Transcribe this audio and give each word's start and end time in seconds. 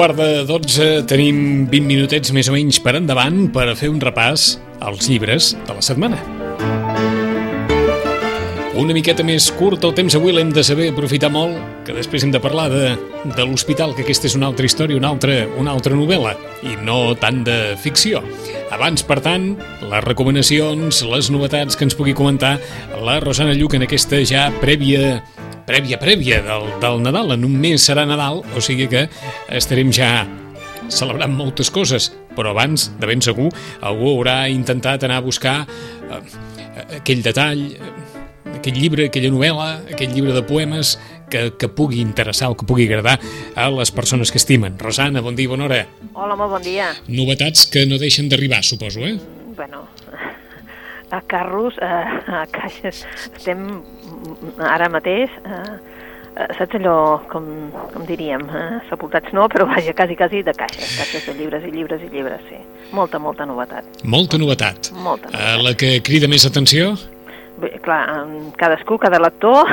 Quart 0.00 0.16
de 0.16 0.46
12, 0.48 0.84
tenim 1.04 1.66
20 1.68 1.84
minutets 1.84 2.30
més 2.32 2.48
o 2.48 2.54
menys 2.54 2.78
per 2.80 2.94
endavant 2.96 3.50
per 3.52 3.66
a 3.68 3.74
fer 3.76 3.90
un 3.92 3.98
repàs 4.00 4.54
als 4.80 5.10
llibres 5.10 5.50
de 5.68 5.74
la 5.76 5.82
setmana. 5.84 6.16
Una 8.80 8.96
miqueta 8.96 9.20
més 9.28 9.50
curt 9.58 9.84
el 9.84 9.92
temps 9.98 10.16
avui 10.16 10.32
l'hem 10.32 10.54
de 10.56 10.64
saber 10.64 10.86
aprofitar 10.88 11.28
molt, 11.28 11.58
que 11.84 11.92
després 11.92 12.24
hem 12.24 12.32
de 12.32 12.40
parlar 12.40 12.70
de, 12.72 12.94
de 13.36 13.44
l'hospital, 13.44 13.92
que 13.92 14.06
aquesta 14.06 14.30
és 14.30 14.38
una 14.38 14.48
altra 14.48 14.64
història, 14.64 14.96
una 14.96 15.10
altra, 15.12 15.36
una 15.60 15.76
altra 15.76 15.92
novel·la, 15.92 16.32
i 16.64 16.78
no 16.80 17.12
tant 17.20 17.44
de 17.44 17.58
ficció. 17.76 18.24
Abans, 18.72 19.04
per 19.04 19.18
tant, 19.20 19.50
les 19.84 20.06
recomanacions, 20.06 21.02
les 21.12 21.28
novetats 21.28 21.76
que 21.76 21.84
ens 21.84 21.98
pugui 21.98 22.16
comentar 22.16 22.54
la 23.04 23.20
Rosana 23.20 23.52
Lluc 23.52 23.76
en 23.76 23.84
aquesta 23.84 24.24
ja 24.24 24.48
prèvia 24.64 25.18
prèvia, 25.70 25.98
prèvia 26.02 26.40
del, 26.42 26.68
del 26.82 27.00
Nadal. 27.04 27.36
En 27.36 27.46
un 27.46 27.54
mes 27.62 27.82
serà 27.86 28.06
Nadal, 28.08 28.42
o 28.42 28.62
sigui 28.64 28.88
que 28.90 29.06
estarem 29.54 29.92
ja 29.94 30.26
celebrant 30.90 31.32
moltes 31.36 31.70
coses, 31.70 32.10
però 32.34 32.50
abans, 32.50 32.88
de 32.98 33.06
ben 33.06 33.22
segur, 33.22 33.50
algú 33.86 34.16
haurà 34.16 34.42
intentat 34.50 35.06
anar 35.06 35.20
a 35.20 35.26
buscar 35.26 35.56
eh, 36.10 36.20
aquell 36.98 37.22
detall, 37.22 37.62
eh, 37.70 38.56
aquell 38.56 38.80
llibre, 38.82 39.06
aquella 39.06 39.30
novel·la, 39.30 39.70
aquell 39.94 40.10
llibre 40.16 40.34
de 40.34 40.42
poemes 40.48 40.96
que, 41.30 41.52
que 41.54 41.70
pugui 41.70 42.02
interessar 42.02 42.50
o 42.50 42.58
que 42.58 42.66
pugui 42.66 42.88
agradar 42.90 43.20
a 43.54 43.68
les 43.70 43.94
persones 43.94 44.34
que 44.34 44.42
estimen. 44.42 44.74
Rosana, 44.80 45.22
bon 45.22 45.38
dia, 45.38 45.52
bona 45.52 45.68
hora. 45.68 45.84
Hola, 46.10 46.34
molt 46.34 46.56
bon 46.58 46.66
dia. 46.66 46.90
Novetats 47.06 47.68
que 47.70 47.86
no 47.86 48.00
deixen 48.02 48.32
d'arribar, 48.32 48.64
suposo, 48.66 49.06
eh? 49.06 49.14
Bueno, 49.54 49.86
a 51.10 51.20
carros, 51.26 51.74
a, 51.82 52.42
a 52.42 52.46
caixes, 52.52 53.04
estem 53.36 53.82
ara 54.62 54.88
mateix, 54.92 55.30
eh, 55.44 55.74
eh, 56.36 56.48
saps 56.58 56.76
allò, 56.78 56.96
com, 57.32 57.44
com 57.92 58.04
diríem, 58.08 58.42
eh, 58.54 58.80
sepultats 58.88 59.32
no, 59.36 59.48
però 59.52 59.66
vaja, 59.70 59.92
quasi, 59.98 60.16
quasi 60.16 60.42
de 60.46 60.54
caixes, 60.54 60.96
caixes 60.98 61.26
de 61.26 61.34
llibres 61.40 61.64
i 61.66 61.72
llibres 61.74 62.02
i 62.06 62.10
llibres, 62.12 62.40
sí. 62.48 62.60
Molta, 62.92 63.18
molta 63.22 63.46
novetat. 63.46 63.84
Molta 64.04 64.38
novetat. 64.38 64.92
Molta 64.94 65.28
Eh, 65.28 65.32
novetat. 65.32 65.64
la 65.66 65.74
que 65.74 66.00
crida 66.02 66.28
més 66.28 66.46
atenció? 66.46 66.94
Bé, 67.60 67.74
clar, 67.84 68.00
cadascú, 68.56 68.96
cada 68.98 69.18
lector, 69.20 69.68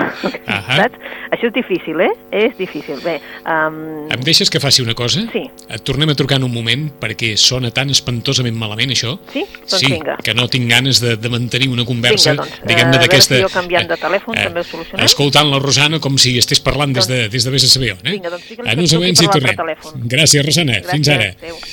Ahà. 0.45 0.75
saps? 0.81 0.99
Això 1.31 1.47
és 1.47 1.53
difícil, 1.55 2.01
eh? 2.03 2.09
És 2.35 2.55
difícil. 2.57 2.99
Bé, 3.03 3.17
um, 3.47 3.77
Em 4.11 4.23
deixes 4.27 4.51
que 4.51 4.59
faci 4.63 4.83
una 4.83 4.95
cosa? 4.97 5.23
Sí. 5.31 5.45
Et 5.71 5.83
tornem 5.87 6.11
a 6.11 6.15
trucar 6.19 6.37
en 6.41 6.47
un 6.47 6.53
moment 6.53 6.87
perquè 7.01 7.33
sona 7.39 7.71
tan 7.75 7.91
espantosament 7.93 8.55
malament 8.59 8.91
això. 8.95 9.15
Sí? 9.33 9.45
Doncs 9.61 9.77
sí, 9.79 9.91
vinga. 9.91 10.17
que 10.23 10.35
no 10.35 10.47
tinc 10.51 10.67
ganes 10.71 11.01
de, 11.03 11.15
de 11.19 11.31
mantenir 11.31 11.69
una 11.71 11.85
conversa, 11.87 12.33
Vinga, 12.35 12.43
doncs, 12.43 12.61
diguem-ne 12.67 12.87
a 12.87 12.97
veure 12.97 13.05
d'aquesta... 13.07 13.35
si 13.39 13.43
jo 13.45 13.51
canviant 13.55 13.87
de 13.91 13.99
telèfon 14.03 14.39
també 14.39 14.63
ho 14.63 14.67
solucionem. 14.67 15.05
Escoltant 15.07 15.51
la 15.51 15.59
Rosana 15.63 16.01
com 16.03 16.19
si 16.19 16.37
estigués 16.39 16.63
parlant 16.63 16.95
des 16.95 17.07
de, 17.07 17.23
des 17.31 17.47
de 17.47 17.53
vés 17.55 17.67
a 17.67 17.71
saber 17.71 17.93
on, 17.95 18.03
eh? 18.03 18.17
Vinga, 18.17 18.33
doncs 18.35 18.51
en 18.51 18.57
que 18.57 18.67
uns 18.67 18.91
truqui 18.91 18.99
moments 18.99 19.19
per 19.19 19.27
hi 19.27 19.31
l'altre 19.31 19.55
tornem. 19.55 19.61
telèfon. 19.63 20.09
Gràcies, 20.15 20.45
Rosana. 20.47 20.81
Fins 20.91 21.13
ara. 21.15 21.31
Adéu. 21.37 21.63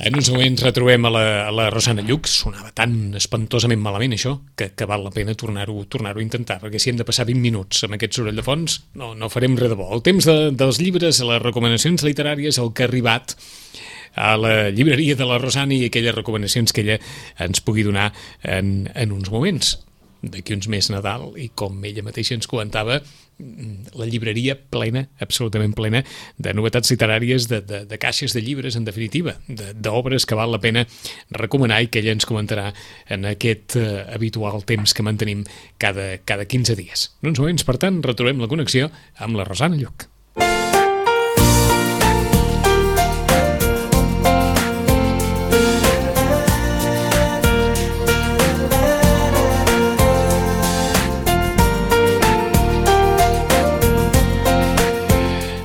En 0.00 0.16
uns 0.16 0.30
moments 0.32 0.62
retrobem 0.64 1.04
a 1.04 1.10
la, 1.12 1.22
a 1.44 1.50
la 1.52 1.66
Rosana 1.68 2.00
Lluc. 2.00 2.28
Sonava 2.30 2.70
tan 2.76 3.12
espantosament 3.18 3.82
malament 3.84 4.14
això 4.16 4.32
que, 4.56 4.70
que 4.72 4.88
val 4.88 5.04
la 5.04 5.12
pena 5.12 5.34
tornar-ho 5.36 5.76
tornar 5.92 6.14
a 6.14 6.22
intentar, 6.24 6.56
perquè 6.62 6.80
si 6.80 6.88
hem 6.92 6.96
de 6.96 7.04
passar 7.04 7.26
20 7.28 7.42
minuts 7.44 7.84
amb 7.84 7.98
aquest 7.98 8.16
soroll 8.16 8.40
de 8.40 8.44
fons, 8.46 8.78
no, 8.96 9.12
no 9.18 9.28
farem 9.32 9.58
res 9.60 9.72
de 9.72 9.76
bo. 9.76 9.90
El 9.92 10.00
temps 10.06 10.24
de, 10.24 10.38
dels 10.56 10.80
llibres, 10.80 11.20
les 11.20 11.42
recomanacions 11.44 12.06
literàries, 12.06 12.62
el 12.62 12.72
que 12.72 12.86
ha 12.86 12.88
arribat 12.88 13.36
a 14.16 14.32
la 14.40 14.54
llibreria 14.72 15.18
de 15.20 15.28
la 15.28 15.38
Rosana 15.38 15.76
i 15.76 15.90
aquelles 15.90 16.16
recomanacions 16.16 16.72
que 16.72 16.82
ella 16.86 16.98
ens 17.38 17.60
pugui 17.60 17.84
donar 17.84 18.08
en, 18.42 18.88
en 18.94 19.12
uns 19.12 19.28
moments 19.30 19.76
d'aquí 20.22 20.52
uns 20.54 20.68
més 20.68 20.90
Nadal 20.92 21.30
i 21.40 21.48
com 21.56 21.78
ella 21.88 22.02
mateixa 22.04 22.34
ens 22.36 22.46
comentava 22.50 22.98
mm, 23.00 23.94
la 23.96 24.04
llibreria 24.10 24.56
plena, 24.58 25.06
absolutament 25.24 25.72
plena 25.78 26.02
de 26.36 26.52
novetats 26.52 26.92
literàries, 26.92 27.48
de, 27.48 27.62
de, 27.64 27.82
de 27.88 27.98
caixes 28.02 28.34
de 28.36 28.42
llibres 28.44 28.76
en 28.76 28.84
definitiva, 28.84 29.38
de- 29.48 29.72
d'obres 29.74 30.26
que 30.28 30.36
val 30.36 30.52
la 30.52 30.60
pena 30.60 30.84
recomanar 31.30 31.80
i 31.82 31.88
que 31.88 32.02
ella 32.04 32.12
ens 32.18 32.28
comentarà 32.28 32.68
en 33.08 33.24
aquest 33.32 33.78
eh, 33.80 34.04
habitual 34.12 34.64
temps 34.68 34.92
que 34.92 35.06
mantenim 35.06 35.46
cada, 35.78 36.18
cada 36.28 36.44
15 36.44 36.76
dies. 36.76 37.08
En 37.22 37.32
uns 37.32 37.40
moments, 37.40 37.64
per 37.64 37.78
tant, 37.80 38.02
retrobem 38.04 38.42
la 38.44 38.50
connexió 38.52 38.90
amb 39.18 39.40
la 39.40 39.48
Rosana 39.48 39.80
Lluc. 39.80 40.09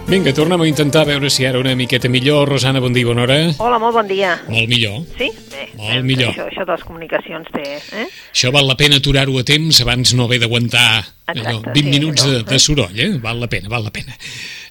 Vinga, 0.08 0.32
tornem 0.38 0.62
a 0.62 0.68
intentar 0.70 1.02
veure 1.10 1.32
si 1.34 1.48
ara 1.50 1.58
una 1.58 1.74
miqueta 1.76 2.08
millor. 2.14 2.48
Rosana, 2.52 2.80
bon 2.80 2.94
dia, 2.94 3.08
bona 3.08 3.24
hora. 3.26 3.38
Hola, 3.58 3.80
molt 3.82 3.96
bon 3.98 4.08
dia. 4.08 4.36
Molt 4.48 4.70
millor. 4.70 5.00
Sí? 5.18 5.32
Bé, 5.50 5.64
Molt 5.80 5.96
eh, 5.98 6.04
millor. 6.06 6.30
Això, 6.30 6.46
això 6.52 6.66
de 6.68 6.76
les 6.76 6.84
comunicacions 6.86 7.50
té... 7.52 7.64
Eh? 8.04 8.06
Això 8.30 8.52
val 8.54 8.68
la 8.70 8.76
pena 8.78 9.00
aturar-ho 9.02 9.40
a 9.42 9.44
temps 9.48 9.80
abans 9.82 10.14
no 10.14 10.28
haver 10.30 10.38
d'aguantar 10.44 10.86
Exacte, 11.34 11.74
20 11.74 11.82
sí, 11.82 11.90
minuts 11.90 12.28
de, 12.30 12.44
de 12.46 12.60
soroll, 12.62 12.94
eh? 13.02 13.10
Val 13.24 13.42
la 13.42 13.50
pena, 13.50 13.72
val 13.72 13.88
la 13.88 13.94
pena. 13.96 14.14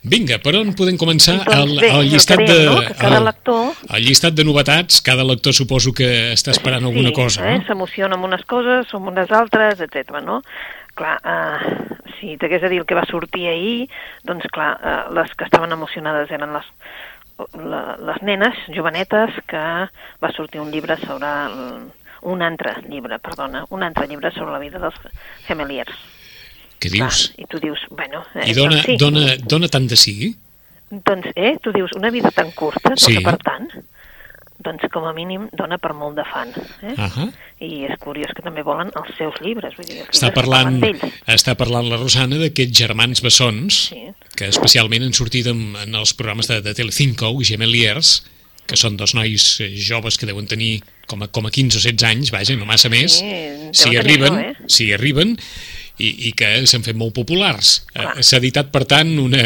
Vinga, 0.06 0.38
per 0.44 0.54
on 0.60 0.70
podem 0.78 0.96
començar? 1.00 1.40
Doncs 1.48 1.80
bé, 1.82 1.90
el 1.90 2.04
el 2.04 2.12
llistat 2.14 2.44
de... 2.46 2.58
no? 2.70 2.78
Cada 3.00 3.18
el- 3.18 3.26
lector- 3.26 3.74
El 3.98 4.06
llistat 4.06 4.38
de 4.38 4.44
novetats, 4.46 5.00
cada 5.02 5.26
lector 5.26 5.56
suposo 5.56 5.90
que 5.96 6.12
està 6.36 6.54
esperant 6.54 6.86
alguna 6.86 7.10
sí, 7.10 7.16
cosa, 7.18 7.42
eh? 7.50 7.58
no? 7.58 7.66
S'emociona 7.66 8.14
amb 8.20 8.30
unes 8.30 8.46
coses, 8.46 8.94
amb 8.94 9.10
unes 9.10 9.34
altres, 9.34 9.82
etc. 9.82 10.14
no? 10.22 10.42
Clar, 10.94 11.16
eh, 11.24 11.96
si 12.20 12.36
t'hagués 12.38 12.62
de 12.62 12.68
dir 12.70 12.78
el 12.82 12.86
que 12.86 12.94
va 12.94 13.04
sortir 13.10 13.48
ahir, 13.50 13.88
doncs 14.22 14.46
clar, 14.54 14.70
eh, 14.78 15.00
les 15.16 15.34
que 15.34 15.44
estaven 15.48 15.72
emocionades 15.74 16.30
eren 16.30 16.52
les, 16.54 16.68
la, 17.58 17.82
les 17.98 18.22
nenes 18.22 18.60
jovenetes 18.76 19.34
que 19.50 19.62
va 20.22 20.32
sortir 20.36 20.60
un 20.62 20.70
llibre 20.70 20.96
sobre 21.02 21.26
el, 21.26 21.88
un 22.30 22.42
altre 22.42 22.76
llibre, 22.88 23.18
perdona, 23.18 23.64
un 23.70 23.82
altre 23.82 24.06
llibre 24.08 24.30
sobre 24.32 24.52
la 24.52 24.62
vida 24.62 24.78
dels 24.78 25.00
gemeliers. 25.48 25.96
Què 26.80 26.90
dius? 26.92 27.26
Clar, 27.34 27.42
I 27.42 27.50
tu 27.50 27.60
dius, 27.62 27.82
bueno... 27.90 28.22
Eh, 28.34 28.48
I 28.50 28.54
dona, 28.56 28.78
doncs 28.78 28.86
sí. 28.86 28.96
dona, 29.00 29.26
dona 29.50 29.68
tant 29.72 29.90
de 29.90 29.98
sí? 29.98 30.14
Doncs, 30.94 31.30
eh, 31.34 31.56
tu 31.62 31.72
dius, 31.74 31.92
una 31.98 32.10
vida 32.14 32.30
tan 32.30 32.52
curta, 32.52 32.94
Sí. 33.00 33.18
per 33.24 33.36
tant, 33.42 33.70
doncs 34.64 34.86
com 34.92 35.04
a 35.08 35.12
mínim 35.16 35.46
dona 35.56 35.78
per 35.78 35.92
molt 35.96 36.16
de 36.18 36.24
fan. 36.28 36.50
Eh? 36.82 36.94
Ahà. 36.96 37.28
I 37.64 37.84
és 37.88 37.98
curiós 38.02 38.32
que 38.36 38.42
també 38.44 38.64
volen 38.66 38.90
els 38.98 39.12
seus 39.18 39.36
llibres. 39.44 39.76
Vull 39.78 39.86
dir, 39.88 40.00
els 40.02 40.10
Està 40.16 40.32
parlant, 40.34 40.80
està 41.30 41.54
parlant 41.60 41.86
la 41.90 42.00
Rosana 42.00 42.40
d'aquests 42.42 42.78
germans 42.84 43.22
bessons 43.24 43.82
Sí. 43.94 44.06
que 44.36 44.48
especialment 44.50 45.04
han 45.06 45.14
sortit 45.16 45.46
en, 45.52 45.74
en 45.84 45.94
els 46.00 46.14
programes 46.16 46.48
de, 46.50 46.60
de 46.64 46.74
Telecinco, 46.74 47.30
Gemeliers, 47.44 48.16
que 48.66 48.78
són 48.80 48.96
dos 48.96 49.12
nois 49.14 49.60
eh, 49.60 49.70
joves 49.76 50.16
que 50.16 50.26
deuen 50.26 50.46
tenir 50.48 50.78
com 51.06 51.20
a, 51.22 51.28
com 51.28 51.44
a 51.44 51.52
15 51.52 51.76
o 51.76 51.82
16 51.84 52.04
anys, 52.08 52.30
vaja, 52.32 52.56
no 52.56 52.64
massa 52.64 52.88
més, 52.88 53.18
Sí, 53.20 53.34
si 53.76 53.96
arriben, 54.00 54.32
això, 54.40 54.54
eh? 54.64 54.68
si 54.72 54.86
arriben, 54.96 55.36
i, 56.00 56.08
i 56.28 56.32
que 56.32 56.48
s'han 56.66 56.82
fet 56.82 56.96
molt 56.96 57.12
populars. 57.14 57.82
Eh. 57.94 58.06
S'ha 58.24 58.40
editat, 58.40 58.72
per 58.74 58.86
tant, 58.88 59.12
una... 59.20 59.44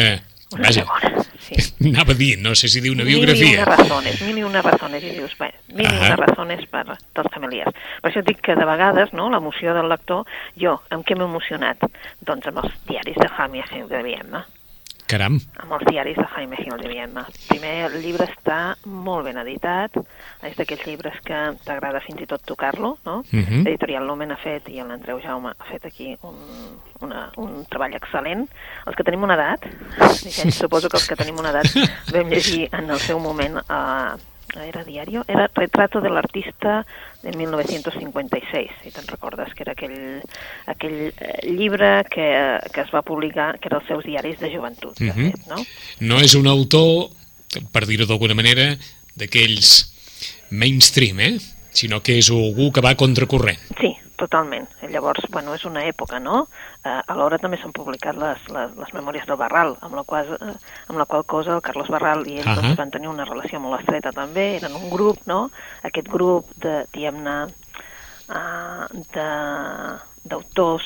Una 0.51 0.63
Vaja, 0.65 0.81
segona, 0.81 1.23
sí. 1.45 1.55
anava 1.91 2.15
a 2.15 2.17
dir, 2.17 2.31
no 2.41 2.55
sé 2.57 2.67
si 2.67 2.81
dir 2.81 2.89
una 2.89 3.03
Mil 3.05 3.13
i 3.13 3.19
biografia. 3.19 3.63
una 3.63 3.75
razones, 3.77 4.21
mil 4.25 4.37
i 4.41 4.43
una 4.47 4.63
razones, 4.65 5.03
i 5.05 5.11
dius, 5.13 5.35
bé, 5.37 5.51
mil 5.75 5.85
i 5.85 5.91
Ahà. 5.91 6.07
una 6.07 6.15
razones 6.23 6.65
per 6.71 6.83
dels 6.89 7.33
familiars. 7.35 7.75
Per 8.01 8.09
això 8.09 8.23
dic 8.25 8.41
que 8.41 8.55
de 8.57 8.65
vegades, 8.65 9.13
no?, 9.13 9.29
l'emoció 9.29 9.75
del 9.77 9.89
lector, 9.93 10.25
jo, 10.57 10.79
amb 10.89 11.05
què 11.05 11.15
m'he 11.15 11.29
emocionat? 11.29 11.85
Doncs 12.25 12.49
amb 12.49 12.63
els 12.63 12.73
diaris 12.89 13.21
de 13.21 13.29
Gil 13.69 13.87
de 13.87 14.01
Viena. 14.03 14.45
Caram, 15.09 15.39
amb 15.57 15.71
els 15.73 15.87
diaris 15.89 16.17
de 16.19 16.25
Jaime 16.35 16.57
Gil 16.59 16.75
de 16.77 16.89
Viena. 16.91 17.23
Primer, 17.47 17.71
el 17.87 17.95
llibre 18.03 18.27
està 18.29 18.75
molt 18.85 19.25
ben 19.25 19.39
editat, 19.41 19.97
és 20.45 20.53
d'aquells 20.59 20.85
llibres 20.85 21.17
que 21.25 21.39
t'agrada 21.65 22.01
fins 22.05 22.21
i 22.21 22.27
tot 22.29 22.43
tocar-lo, 22.45 22.91
no? 23.07 23.23
Mhm. 23.31 23.63
L'editorial 23.65 24.05
Lumen 24.05 24.31
ha 24.31 24.37
fet, 24.37 24.69
i 24.69 24.77
l'Andreu 24.77 25.19
Jaume 25.23 25.55
ha 25.57 25.69
fet 25.71 25.87
aquí 25.89 26.13
un, 26.21 26.37
una, 27.01 27.25
un 27.41 27.65
treball 27.65 27.97
excel·lent. 27.97 28.45
Els 28.85 28.95
que 28.95 29.07
tenim 29.07 29.25
una 29.25 29.33
edat, 29.33 29.65
suposo 30.61 30.89
que 30.89 31.01
els 31.01 31.09
que 31.09 31.17
tenim 31.17 31.41
una 31.41 31.55
edat 31.55 31.73
vam 32.13 32.29
llegir 32.29 32.67
en 32.69 32.93
el 32.93 33.01
seu 33.01 33.17
moment 33.17 33.57
a 34.55 34.65
era 34.65 34.83
diario, 34.83 35.23
era 35.27 35.49
Retrato 35.53 36.01
de 36.01 36.09
l'artista 36.09 36.85
de 37.23 37.31
1956, 37.35 38.69
si 38.83 38.91
te'n 38.91 39.07
recordes, 39.07 39.53
que 39.53 39.63
era 39.63 39.73
aquell, 39.73 40.21
aquell 40.67 41.11
eh, 41.11 41.51
llibre 41.51 42.03
que, 42.09 42.27
que 42.73 42.81
es 42.81 42.91
va 42.93 43.01
publicar, 43.05 43.59
que 43.59 43.67
era 43.69 43.79
els 43.79 43.87
seus 43.87 44.03
diaris 44.05 44.39
de 44.39 44.51
joventut, 44.53 44.97
de 44.99 45.11
Mhm. 45.13 45.31
fet, 45.31 45.47
no? 45.47 45.63
no 46.01 46.19
és 46.19 46.35
un 46.35 46.47
autor, 46.47 47.09
per 47.71 47.85
dir-ho 47.85 48.05
d'alguna 48.05 48.35
manera, 48.35 48.75
d'aquells 49.15 49.91
mainstream, 50.51 51.19
eh? 51.19 51.37
sinó 51.71 52.01
que 52.01 52.17
és 52.17 52.29
algú 52.31 52.71
que 52.73 52.81
va 52.81 52.95
contracorrent. 52.95 53.59
Sí, 53.79 53.93
totalment. 54.19 54.67
Llavors, 54.91 55.25
bueno, 55.31 55.53
és 55.55 55.63
una 55.65 55.81
època, 55.87 56.19
no? 56.19 56.43
Eh, 56.83 56.99
alhora 57.07 57.39
també 57.41 57.57
s'han 57.57 57.73
publicat 57.75 58.17
les, 58.19 58.43
les, 58.53 58.75
les 58.77 58.93
memòries 58.93 59.25
del 59.29 59.39
Barral, 59.39 59.75
amb 59.85 59.95
la, 59.97 60.03
qual, 60.07 60.33
eh, 60.35 60.53
amb 60.91 60.99
la 60.99 61.07
qual 61.09 61.25
cosa 61.25 61.55
el 61.55 61.63
Carlos 61.65 61.89
Barral 61.89 62.25
i 62.27 62.37
ell 62.41 62.47
Ahà. 62.51 62.59
doncs, 62.61 62.77
van 62.77 62.91
tenir 62.91 63.09
una 63.09 63.25
relació 63.25 63.59
molt 63.63 63.79
estreta 63.81 64.11
també, 64.15 64.57
eren 64.59 64.75
un 64.77 64.89
grup, 64.91 65.23
no? 65.25 65.47
Aquest 65.87 66.11
grup 66.11 66.51
de, 66.61 66.83
diguem-ne, 66.93 67.37
uh, 68.29 68.87
de- 69.15 69.99
d'autors 70.29 70.85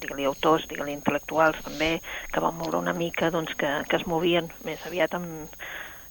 digue-li 0.00 0.24
autors, 0.24 0.64
digue-li 0.70 0.94
intel·lectuals 0.94 1.58
també, 1.64 1.98
que 2.32 2.40
van 2.40 2.54
moure 2.56 2.78
una 2.78 2.94
mica, 2.96 3.28
doncs, 3.34 3.52
que, 3.58 3.68
que 3.90 3.98
es 3.98 4.06
movien 4.06 4.48
més 4.64 4.80
aviat 4.86 5.12
amb, 5.18 5.50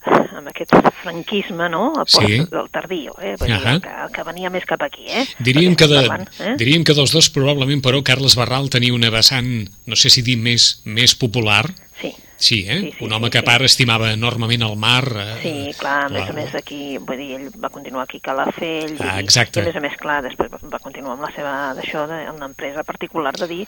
amb 0.06 0.48
aquest 0.52 0.72
franquisme, 1.02 1.68
no? 1.70 1.94
A 1.98 2.06
Sí. 2.06 2.38
del 2.46 2.70
tardío, 2.72 3.14
eh? 3.22 3.36
Vull 3.40 3.48
dir, 3.48 3.58
el 3.66 3.82
que, 3.82 3.90
el 4.06 4.12
que 4.14 4.24
venia 4.24 4.50
més 4.50 4.66
cap 4.66 4.82
aquí, 4.82 5.06
eh? 5.08 5.26
Diríem 5.40 5.76
que, 5.76 5.88
de, 5.88 6.04
parlant, 6.08 6.30
eh? 6.40 6.56
diríem 6.58 6.84
que 6.84 6.94
dels 6.94 7.12
dos 7.12 7.30
probablement, 7.30 7.82
però, 7.82 8.04
Carles 8.04 8.36
Barral 8.36 8.70
tenia 8.70 8.94
una 8.94 9.10
vessant, 9.10 9.68
no 9.86 9.96
sé 9.96 10.10
si 10.10 10.22
dir 10.22 10.38
més, 10.38 10.82
més 10.86 11.16
popular, 11.16 11.66
Sí, 12.00 12.14
sí, 12.38 12.66
eh? 12.70 12.80
Sí, 12.80 12.92
sí, 13.00 13.04
un 13.06 13.12
home 13.14 13.26
sí, 13.26 13.32
que 13.32 13.38
a 13.40 13.42
sí. 13.42 13.46
part 13.48 13.66
estimava 13.66 14.12
enormement 14.14 14.62
el 14.62 14.76
mar. 14.78 15.04
Eh? 15.18 15.40
sí, 15.42 15.80
clar, 15.80 16.06
a 16.06 16.10
més 16.10 16.22
la- 16.22 16.30
a 16.30 16.34
més 16.34 16.54
aquí, 16.54 17.00
vull 17.00 17.18
dir, 17.18 17.32
ell 17.40 17.50
va 17.58 17.70
continuar 17.74 18.04
aquí 18.04 18.18
a 18.18 18.22
Calafell, 18.28 18.98
Ah, 19.00 19.16
dir, 19.16 19.24
exacte. 19.24 19.60
i 19.60 19.64
a 19.64 19.66
més 19.66 19.76
a 19.76 19.80
més, 19.80 19.98
clar, 19.98 20.22
després 20.22 20.52
va- 20.52 20.60
va 20.62 20.78
continuar 20.78 21.14
amb 21.14 21.24
la 21.24 21.32
seva, 21.34 21.74
d'això, 21.74 22.06
d'una 22.06 22.46
empresa 22.46 22.84
particular 22.84 23.34
de 23.34 23.48
dir 23.48 23.68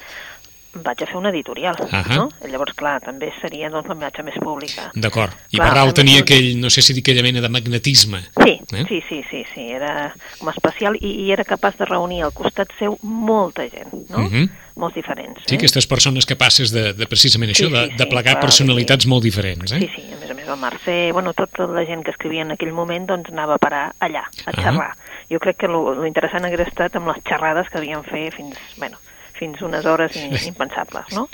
vaig 0.73 1.01
a 1.01 1.05
fer 1.07 1.15
una 1.17 1.29
editorial, 1.29 1.75
Ahà. 1.91 2.15
no? 2.15 2.29
I 2.45 2.51
llavors, 2.51 2.73
clar, 2.77 2.99
també 3.01 3.31
seria 3.41 3.69
doncs, 3.69 3.87
la 3.89 3.95
imatge 3.95 4.23
més 4.23 4.35
pública. 4.39 4.91
D'acord. 4.95 5.33
I 5.51 5.57
Clar, 5.57 5.69
Barral 5.69 5.93
tenia 5.93 6.21
aquell, 6.21 6.51
no 6.61 6.69
sé 6.69 6.81
si 6.81 6.93
dir 6.93 7.01
aquella 7.01 7.23
mena 7.23 7.41
de 7.41 7.49
magnetisme. 7.49 8.21
Sí, 8.43 8.59
Eh? 8.73 8.85
sí, 8.87 9.01
sí, 9.09 9.23
sí, 9.31 9.43
sí, 9.53 9.67
era 9.71 10.13
com 10.39 10.49
especial 10.49 10.95
i, 11.01 11.25
i 11.25 11.31
era 11.31 11.43
capaç 11.43 11.77
de 11.79 11.85
reunir 11.85 12.21
al 12.23 12.33
costat 12.33 12.69
seu 12.77 12.97
molta 13.01 13.63
gent, 13.69 13.93
no? 14.09 14.19
Mhm. 14.29 14.49
Molts 14.79 14.95
diferents. 14.95 15.41
Sí, 15.45 15.55
eh? 15.55 15.57
aquestes 15.57 15.87
persones 15.87 16.25
capaces 16.25 16.71
de, 16.71 16.93
de 16.93 17.05
precisament 17.07 17.51
això, 17.51 17.67
Sí, 17.67 17.73
de, 17.73 17.81
sí, 17.89 17.97
de 17.97 18.03
sí, 18.05 18.09
plegar 18.09 18.35
clar, 18.37 18.41
personalitats 18.45 19.05
molt 19.07 19.23
diferents. 19.23 19.71
Eh? 19.73 19.79
Sí, 19.81 19.89
sí, 19.95 20.05
a 20.13 20.19
més 20.21 20.29
a 20.31 20.33
més 20.37 20.47
el 20.47 20.55
Mercè, 20.61 21.11
bueno, 21.11 21.33
tota 21.33 21.65
la 21.67 21.83
gent 21.85 22.03
que 22.05 22.11
escrivia 22.11 22.43
en 22.45 22.51
aquell 22.55 22.71
moment 22.71 23.05
doncs 23.09 23.29
anava 23.33 23.55
a 23.55 23.57
parar 23.57 23.91
allà, 23.99 24.21
a 24.45 24.51
Ah. 24.53 24.61
xerrar. 24.61 24.93
Jo 25.29 25.37
crec 25.39 25.57
que 25.57 25.67
lo, 25.67 25.93
lo 25.93 26.05
interessant 26.07 26.45
hagués 26.45 26.67
estat 26.67 26.95
amb 26.95 27.07
les 27.11 27.17
xerrades 27.27 27.67
que 27.69 27.77
havien 27.77 28.03
fet 28.03 28.33
fins, 28.35 28.55
bueno, 28.77 28.97
fins 29.39 29.61
unes 29.65 29.85
hores 29.87 30.15
impensables, 30.51 31.11
no? 31.15 31.27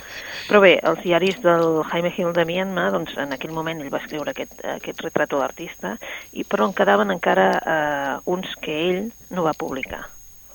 Però 0.48 0.62
bé, 0.64 0.76
els 0.86 1.02
diaris 1.04 1.42
del 1.44 1.82
Jaime 1.92 2.14
Gil 2.16 2.34
de 2.38 2.46
Mianma, 2.46 2.90
doncs 2.94 3.18
en 3.22 3.34
aquell 3.34 3.56
moment 3.56 3.82
ell 3.82 3.94
va 3.94 4.04
escriure 4.04 4.32
aquest, 4.32 4.60
aquest 4.78 5.02
retrato 5.06 5.42
d'artista, 5.42 5.96
i 6.34 6.46
però 6.46 6.70
en 6.70 6.76
quedaven 6.78 7.14
encara 7.16 7.48
eh, 7.58 8.18
uns 8.32 8.54
que 8.62 8.82
ell 8.90 9.02
no 9.34 9.48
va 9.48 9.58
publicar. 9.58 10.06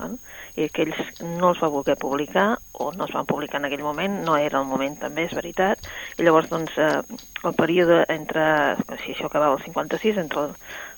Val? 0.01 0.15
i 0.59 0.67
aquells 0.67 1.21
no 1.23 1.51
els 1.53 1.61
va 1.63 1.71
voler 1.73 1.97
publicar 2.01 2.47
o 2.83 2.91
no 2.97 3.07
es 3.07 3.15
van 3.15 3.29
publicar 3.29 3.61
en 3.61 3.69
aquell 3.69 3.85
moment, 3.87 4.21
no 4.27 4.37
era 4.37 4.61
el 4.61 4.69
moment 4.69 4.97
també, 5.01 5.27
és 5.29 5.37
veritat, 5.37 5.87
i 6.19 6.27
llavors 6.27 6.51
doncs 6.51 6.77
eh, 6.79 6.91
el 7.45 7.57
període 7.59 8.03
entre, 8.13 8.45
si 9.05 9.15
això 9.15 9.29
acabava 9.29 9.59
el 9.59 9.65
56, 9.65 10.21
entre 10.25 10.49
el, 10.49 10.55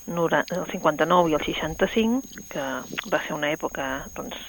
el 0.07 0.67
59 0.71 1.31
i 1.31 1.37
el 1.37 1.45
65, 1.45 2.43
que 2.53 2.67
va 3.13 3.23
ser 3.27 3.37
una 3.37 3.53
època 3.53 3.89
doncs, 4.17 4.39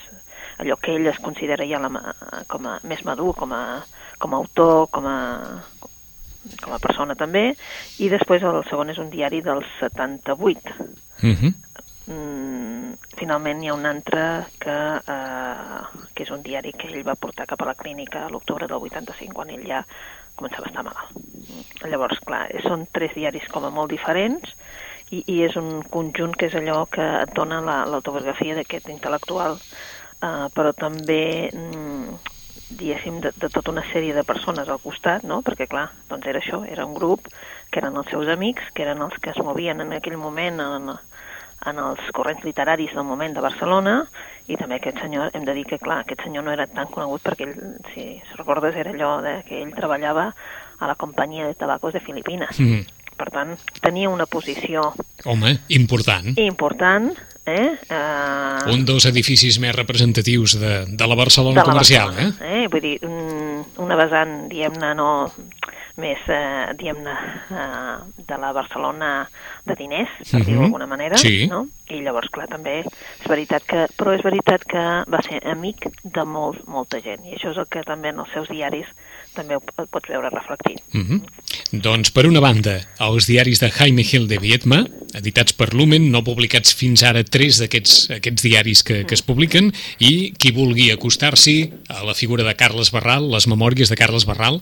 allò 0.59 0.77
que 0.77 0.95
ell 0.97 1.07
es 1.11 1.19
considera 1.19 1.67
ja 1.67 1.79
la, 1.79 1.91
com 2.49 2.67
a 2.67 2.79
més 2.85 3.05
madur, 3.05 3.35
com 3.35 3.53
a, 3.53 3.83
com 4.19 4.35
a 4.35 4.37
autor, 4.37 4.89
com 4.91 5.07
a, 5.07 5.19
com 6.63 6.73
a 6.73 6.79
persona 6.79 7.15
també, 7.17 7.55
i 7.99 8.09
després 8.13 8.43
el 8.43 8.63
segon 8.69 8.91
és 8.91 8.99
un 8.99 9.11
diari 9.11 9.41
del 9.43 9.65
78, 9.81 10.75
Mhm. 11.23 11.55
mm, 12.07 12.95
finalment 13.17 13.63
hi 13.63 13.69
ha 13.71 13.75
un 13.75 13.87
altre 13.87 14.25
que, 14.61 14.75
eh, 15.07 16.03
que 16.15 16.23
és 16.27 16.31
un 16.31 16.43
diari 16.43 16.73
que 16.73 16.89
ell 16.91 17.05
va 17.07 17.15
portar 17.15 17.47
cap 17.47 17.63
a 17.63 17.67
la 17.71 17.75
clínica 17.75 18.27
a 18.27 18.29
l'octubre 18.29 18.67
del 18.67 18.77
85, 18.83 19.33
quan 19.35 19.51
ell 19.51 19.65
ja 19.67 19.85
començava 20.37 20.67
a 20.67 20.69
estar 20.69 20.83
malalt. 20.85 21.15
Mm. 21.15 21.89
Llavors, 21.91 22.19
clar, 22.27 22.49
són 22.67 22.87
tres 22.93 23.15
diaris 23.15 23.47
com 23.53 23.65
a 23.65 23.71
molt 23.71 23.91
diferents 23.91 24.51
i, 25.11 25.23
i 25.31 25.43
és 25.47 25.55
un 25.57 25.83
conjunt 25.89 26.35
que 26.37 26.47
és 26.47 26.55
allò 26.59 26.85
que 26.91 27.05
et 27.23 27.33
dona 27.37 27.61
la- 27.63 27.85
l'autobiografia 27.87 28.55
d'aquest 28.57 28.89
intel·lectual, 28.89 29.59
eh, 30.25 30.47
però 30.57 30.73
també 30.73 31.51
mm, 31.53 32.33
diguéssim, 32.75 33.21
de, 33.21 33.33
de 33.37 33.49
tota 33.53 33.73
una 33.73 33.85
sèrie 33.93 34.15
de 34.17 34.25
persones 34.27 34.69
al 34.69 34.81
costat, 34.83 35.25
no? 35.29 35.41
perquè 35.47 35.69
clar, 35.71 35.89
doncs 36.11 36.27
era 36.31 36.41
això, 36.41 36.65
era 36.67 36.87
un 36.87 36.95
grup 36.97 37.29
que 37.71 37.81
eren 37.83 37.97
els 38.01 38.11
seus 38.11 38.29
amics, 38.33 38.73
que 38.75 38.85
eren 38.87 39.03
els 39.05 39.17
que 39.21 39.31
es 39.35 39.41
movien 39.45 39.81
en 39.85 39.93
aquell 39.97 40.17
moment 40.21 40.61
en, 40.65 40.91
en 41.71 41.81
els 41.87 42.11
corrents 42.17 42.45
literaris 42.45 42.95
del 42.97 43.07
moment 43.07 43.35
de 43.37 43.45
Barcelona, 43.45 43.97
i 44.49 44.59
també 44.61 44.79
aquest 44.81 45.01
senyor, 45.03 45.31
hem 45.35 45.47
de 45.47 45.55
dir 45.57 45.65
que 45.69 45.81
clar, 45.83 46.03
aquest 46.03 46.25
senyor 46.27 46.47
no 46.47 46.53
era 46.55 46.67
tan 46.71 46.91
conegut 46.93 47.25
perquè 47.25 47.49
ell, 47.49 47.79
si 47.93 48.09
recordes, 48.35 48.77
era 48.77 48.93
allò 48.93 49.17
de 49.25 49.39
que 49.49 49.63
ell 49.63 49.75
treballava 49.77 50.31
a 50.79 50.91
la 50.91 50.99
companyia 50.99 51.47
de 51.47 51.57
tabacos 51.59 51.95
de 51.95 52.03
Filipines. 52.05 52.59
Mhm. 52.61 52.85
Per 53.15 53.31
tant, 53.31 53.53
tenia 53.81 54.11
una 54.11 54.27
posició 54.27 54.89
Home, 55.25 55.61
important. 55.69 56.35
important, 56.37 57.15
eh? 57.47 57.77
eh 57.91 58.73
Un 58.73 58.85
dels 58.89 59.07
edificis 59.11 59.59
més 59.61 59.75
representatius 59.77 60.59
de, 60.61 60.75
de 60.89 61.07
la 61.07 61.19
Barcelona 61.19 61.61
de 61.61 61.67
la 61.67 61.73
comercial, 61.73 62.13
Barcelona, 62.15 62.37
eh? 62.41 62.63
eh? 62.65 62.69
Vull 62.73 62.81
dir, 62.81 62.99
mm, 63.05 63.83
una 63.85 63.97
vessant, 64.01 64.35
diguem-ne, 64.49 64.95
no 64.95 65.11
més, 66.01 66.19
eh, 66.27 66.73
diguem-ne, 66.79 67.13
eh, 67.55 68.25
de 68.27 68.39
la 68.43 68.53
Barcelona 68.53 69.11
de 69.65 69.77
diners, 69.79 70.11
per 70.31 70.41
Mhm. 70.41 70.47
dir-ho 70.47 70.61
d'alguna 70.63 70.87
manera, 70.87 71.17
Sí. 71.19 71.47
no? 71.47 71.69
I 71.93 72.01
llavors, 72.01 72.31
clar, 72.33 72.47
també 72.49 72.79
és 72.81 73.27
veritat 73.29 73.65
que, 73.69 73.83
però 73.99 74.15
és 74.17 74.23
veritat 74.25 74.63
que 74.69 74.85
va 75.13 75.21
ser 75.27 75.43
amic 75.53 75.85
de 76.03 76.25
molt, 76.25 76.63
molta 76.71 77.01
gent, 77.05 77.27
i 77.29 77.37
això 77.37 77.53
és 77.53 77.61
el 77.61 77.69
que 77.69 77.83
també 77.85 78.09
en 78.15 78.23
els 78.25 78.33
seus 78.33 78.49
diaris 78.49 78.89
també 79.35 79.59
ho, 79.59 79.61
pots 79.61 80.09
veure 80.09 80.31
reflectit. 80.33 80.81
Mhm. 80.95 81.21
Doncs, 81.85 82.13
per 82.15 82.25
una 82.29 82.41
banda, 82.41 82.79
els 83.03 83.27
diaris 83.27 83.61
de 83.61 83.71
Jaime 83.71 84.05
Gil 84.07 84.29
de 84.31 84.39
Vietma, 84.39 84.85
editats 85.19 85.53
per 85.53 85.75
Lumen, 85.75 86.11
no 86.13 86.23
publicats 86.23 86.73
fins 86.75 87.03
ara 87.03 87.25
tres 87.25 87.59
d'aquests 87.59 88.11
aquests 88.19 88.47
diaris 88.47 88.83
que, 88.87 89.03
que 89.05 89.15
es 89.15 89.23
publiquen, 89.27 89.73
i 89.99 90.33
qui 90.39 90.53
vulgui 90.55 90.91
acostar-s'hi 90.95 91.73
a 91.91 92.05
la 92.07 92.15
figura 92.15 92.47
de 92.47 92.55
Carles 92.55 92.93
Barral, 92.95 93.27
les 93.33 93.49
memòries 93.51 93.91
de 93.91 93.99
Carles 93.99 94.25
Barral, 94.25 94.61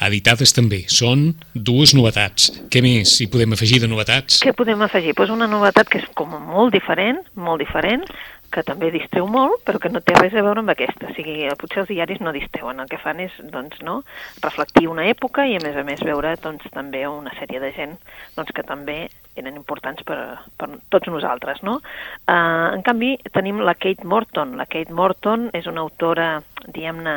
editades 0.00 0.52
també. 0.56 0.84
Són 0.92 1.34
dues 1.54 1.94
novetats. 1.96 2.50
Què 2.72 2.82
més 2.84 3.16
hi 3.20 3.28
podem 3.32 3.56
afegir 3.56 3.80
de 3.80 3.88
novetats? 3.88 4.40
Què 4.44 4.52
podem 4.56 4.84
afegir? 4.84 5.14
Pues 5.16 5.32
una 5.32 5.48
novetat 5.48 5.88
que 5.88 6.02
és 6.02 6.08
com 6.14 6.28
molt 6.30 6.59
diferent, 6.68 7.22
molt 7.34 7.64
diferent, 7.64 8.04
que 8.50 8.62
també 8.66 8.90
distreu 8.90 9.28
molt, 9.30 9.62
però 9.66 9.78
que 9.78 9.90
no 9.92 10.02
té 10.02 10.16
res 10.18 10.34
a 10.34 10.42
veure 10.42 10.62
amb 10.62 10.72
aquesta. 10.72 11.08
O 11.08 11.14
sigui, 11.14 11.46
potser 11.60 11.84
els 11.84 11.90
diaris 11.92 12.20
no 12.20 12.34
distreuen, 12.34 12.82
el 12.82 12.90
que 12.90 12.98
fan 13.00 13.22
és, 13.22 13.34
doncs, 13.54 13.78
no, 13.86 14.00
reflectir 14.42 14.88
una 14.90 15.06
època 15.08 15.46
i, 15.46 15.54
a 15.56 15.62
més 15.62 15.78
a 15.78 15.84
més, 15.86 16.02
veure, 16.06 16.34
doncs, 16.42 16.66
també 16.74 17.04
una 17.06 17.32
sèrie 17.38 17.62
de 17.62 17.70
gent, 17.76 17.94
doncs, 18.36 18.50
que 18.56 18.66
també 18.66 19.04
eren 19.38 19.54
importants 19.54 20.02
per, 20.04 20.18
per 20.58 20.68
tots 20.92 21.08
nosaltres, 21.08 21.62
no? 21.62 21.78
Uh, 22.26 22.74
en 22.74 22.82
canvi, 22.86 23.14
tenim 23.32 23.62
la 23.64 23.76
Kate 23.78 24.04
Morton. 24.04 24.56
La 24.58 24.66
Kate 24.66 24.92
Morton 24.92 25.48
és 25.56 25.70
una 25.70 25.86
autora, 25.86 26.32
diguem-ne, 26.66 27.16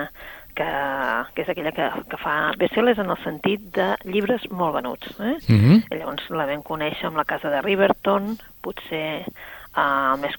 que, 0.56 0.70
que 1.34 1.44
és 1.44 1.50
aquella 1.50 1.74
que, 1.76 1.90
que 2.10 2.20
fa 2.22 2.36
bestsellers 2.60 3.02
en 3.04 3.12
el 3.14 3.20
sentit 3.24 3.66
de 3.76 3.94
llibres 4.06 4.46
molt 4.52 4.78
venuts. 4.78 5.16
Eh? 5.20 5.36
Mhm. 5.50 5.84
I 5.90 6.00
llavors 6.00 6.30
la 6.30 6.48
vam 6.50 6.64
conèixer 6.66 7.10
amb 7.10 7.20
la 7.20 7.28
casa 7.30 7.52
de 7.54 7.62
Riverton, 7.62 8.38
potser 8.64 9.06
eh, 9.24 10.14
el 10.14 10.22
més, 10.22 10.38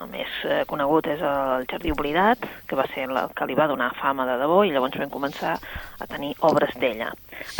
el 0.00 0.10
més 0.12 0.38
eh, 0.46 0.62
conegut 0.70 1.08
és 1.10 1.22
el 1.24 1.66
Jardí 1.70 1.92
Oblidat, 1.92 2.46
que 2.68 2.78
va 2.78 2.86
ser 2.92 3.08
el 3.08 3.18
que 3.34 3.46
li 3.50 3.56
va 3.58 3.68
donar 3.70 3.92
fama 3.98 4.26
de 4.28 4.38
debò, 4.40 4.62
i 4.64 4.72
llavors 4.74 4.98
vam 5.00 5.12
començar 5.12 5.54
a 5.54 6.08
tenir 6.10 6.34
obres 6.46 6.74
d'ella. 6.80 7.10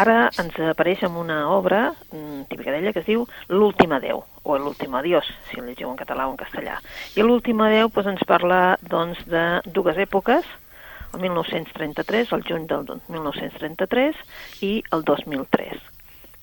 Ara 0.02 0.30
ens 0.40 0.58
apareix 0.70 1.02
amb 1.06 1.18
una 1.18 1.44
obra 1.50 1.88
mm, 1.90 2.46
típica 2.50 2.72
d'ella 2.72 2.94
que 2.94 3.02
es 3.02 3.10
diu 3.10 3.26
L'últim 3.50 3.92
adeu, 3.96 4.24
o 4.44 4.58
L'últim 4.58 4.94
adiós, 4.94 5.28
si 5.50 5.60
el 5.60 5.66
llegiu 5.70 5.90
en 5.90 5.98
català 5.98 6.28
o 6.28 6.34
en 6.34 6.40
castellà. 6.40 6.78
I 7.16 7.26
l'últim 7.26 7.60
adeu 7.64 7.90
doncs, 7.90 8.12
ens 8.14 8.28
parla 8.28 8.76
doncs, 8.82 9.24
de 9.26 9.44
dues 9.66 9.98
èpoques, 9.98 10.46
el 11.14 11.20
1933, 11.22 12.32
el 12.32 12.44
juny 12.44 12.66
del 12.70 12.86
1933 13.08 14.16
i 14.62 14.82
el 14.92 15.04
2003. 15.04 15.78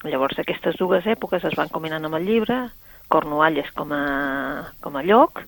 Llavors 0.09 0.39
aquestes 0.41 0.79
dues 0.79 1.05
èpoques 1.05 1.43
es 1.45 1.57
van 1.59 1.69
combinant 1.69 2.07
amb 2.07 2.17
el 2.17 2.25
llibre, 2.25 2.63
Cornualles 3.11 3.67
com 3.75 3.91
a, 3.91 4.71
com 4.79 4.95
a 4.95 5.01
lloc, 5.03 5.41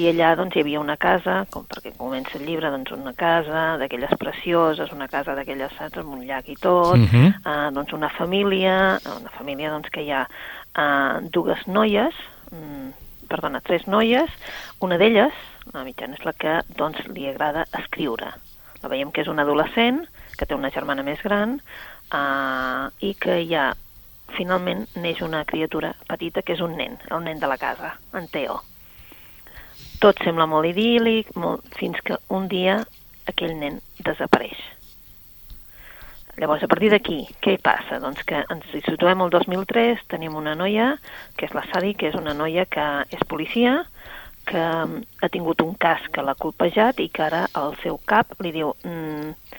i 0.00 0.06
allà 0.08 0.30
doncs, 0.38 0.56
hi 0.56 0.62
havia 0.64 0.80
una 0.80 0.96
casa, 0.96 1.42
com 1.52 1.66
perquè 1.68 1.92
comença 1.98 2.38
el 2.38 2.46
llibre, 2.48 2.70
doncs 2.72 2.94
una 2.96 3.12
casa 3.12 3.76
d'aquelles 3.76 4.14
precioses, 4.18 4.90
una 4.96 5.06
casa 5.12 5.34
d'aquelles, 5.36 5.74
saps, 5.76 6.00
amb 6.00 6.14
un 6.16 6.24
llac 6.24 6.48
i 6.48 6.56
tot, 6.56 6.96
Mhm. 6.96 7.26
eh, 7.44 7.70
doncs 7.76 7.92
una 7.92 8.08
família, 8.08 8.98
una 9.04 9.30
família 9.36 9.70
doncs, 9.70 9.90
que 9.90 10.02
hi 10.02 10.10
ha 10.10 10.26
eh, 10.74 11.28
dues 11.30 11.66
noies, 11.66 12.14
mm, 12.52 12.88
perdona, 13.28 13.60
tres 13.60 13.86
noies, 13.86 14.30
una 14.80 14.96
d'elles, 14.96 15.32
la 15.74 15.84
mitjana, 15.84 16.14
és 16.14 16.24
la 16.24 16.32
que 16.32 16.60
doncs, 16.74 17.06
li 17.08 17.28
agrada 17.28 17.66
escriure. 17.78 18.32
La 18.82 18.90
veiem 18.92 19.12
que 19.12 19.24
és 19.24 19.28
una 19.28 19.44
adolescent, 19.46 20.02
que 20.38 20.48
té 20.48 20.56
una 20.56 20.72
germana 20.72 21.04
més 21.06 21.20
gran, 21.22 21.58
eh, 22.14 23.06
i 23.06 23.14
que 23.20 23.40
hi 23.44 23.54
ha 23.54 23.70
finalment 24.36 24.86
neix 25.02 25.20
una 25.26 25.44
criatura 25.44 25.94
petita 26.08 26.42
que 26.42 26.54
és 26.56 26.64
un 26.64 26.76
nen, 26.78 26.98
el 27.10 27.24
nen 27.24 27.40
de 27.42 27.50
la 27.50 27.58
casa, 27.58 27.94
en 28.14 28.28
Teo. 28.32 28.60
Tot 30.00 30.20
sembla 30.24 30.46
molt 30.48 30.70
idíl·lic, 30.70 31.34
molt, 31.36 31.66
fins 31.76 32.00
que 32.04 32.16
un 32.32 32.46
dia 32.48 32.80
aquell 33.28 33.56
nen 33.58 33.80
desapareix. 34.06 34.60
Llavors, 36.40 36.62
a 36.64 36.70
partir 36.70 36.88
d'aquí, 36.92 37.18
què 37.44 37.58
passa? 37.60 37.98
Doncs 38.00 38.22
que 38.24 38.38
ens 38.54 38.70
hi 38.72 38.80
situem 38.86 39.20
el 39.20 39.32
2003, 39.34 40.06
tenim 40.08 40.38
una 40.38 40.54
noia, 40.56 40.94
que 41.36 41.44
és 41.44 41.56
la 41.56 41.66
Sadi, 41.68 41.92
que 41.98 42.08
és 42.08 42.16
una 42.16 42.32
noia 42.38 42.64
que 42.70 42.86
és 43.12 43.26
policia, 43.28 43.82
que 44.50 44.60
mm, 44.60 45.02
ha 45.22 45.30
tingut 45.32 45.62
un 45.62 45.74
cas 45.78 46.06
que 46.12 46.24
l'ha 46.26 46.36
colpejat 46.38 47.00
i 47.00 47.08
que 47.14 47.26
ara 47.28 47.46
el 47.60 47.76
seu 47.84 48.00
cap 48.10 48.34
li 48.42 48.52
diu 48.54 48.74
mm, 48.82 49.58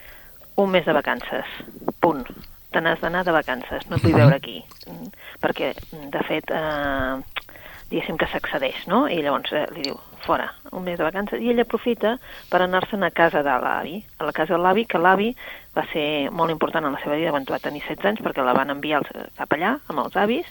un 0.61 0.71
mes 0.71 0.85
de 0.85 0.95
vacances, 0.95 1.57
punt. 2.03 2.25
Te 2.71 2.79
n'has 2.83 2.99
d'anar 3.03 3.23
de 3.27 3.35
vacances, 3.35 3.87
no 3.89 3.97
et 3.97 4.05
vull 4.05 4.19
veure 4.19 4.37
aquí. 4.37 4.59
Mm, 4.87 5.11
perquè, 5.43 5.73
de 6.13 6.23
fet, 6.27 6.51
eh, 6.55 7.47
diguéssim 7.91 8.19
que 8.19 8.29
s'accedeix, 8.31 8.85
no? 8.91 9.05
I 9.11 9.19
llavors 9.23 9.51
eh, 9.55 9.65
li 9.75 9.87
diu, 9.89 9.97
fora, 10.25 10.51
un 10.71 10.83
mes 10.85 10.99
de 10.99 11.07
vacances, 11.07 11.41
i 11.41 11.49
ell 11.51 11.63
aprofita 11.63 12.15
per 12.51 12.61
anar-se'n 12.63 13.03
a 13.03 13.11
casa 13.15 13.41
de 13.43 13.55
l'avi, 13.63 13.97
a 14.19 14.27
la 14.27 14.35
casa 14.35 14.55
de 14.55 14.61
l'avi, 14.61 14.85
que 14.87 15.01
l'avi 15.01 15.31
va 15.75 15.83
ser 15.91 16.29
molt 16.31 16.53
important 16.53 16.85
en 16.85 16.95
la 16.95 17.01
seva 17.03 17.17
vida 17.19 17.33
quan 17.33 17.47
va 17.49 17.63
tenir 17.63 17.81
16 17.83 18.11
anys, 18.11 18.23
perquè 18.23 18.45
la 18.45 18.55
van 18.55 18.71
enviar 18.75 19.01
cap 19.39 19.57
allà, 19.57 19.77
amb 19.89 20.05
els 20.05 20.19
avis, 20.19 20.47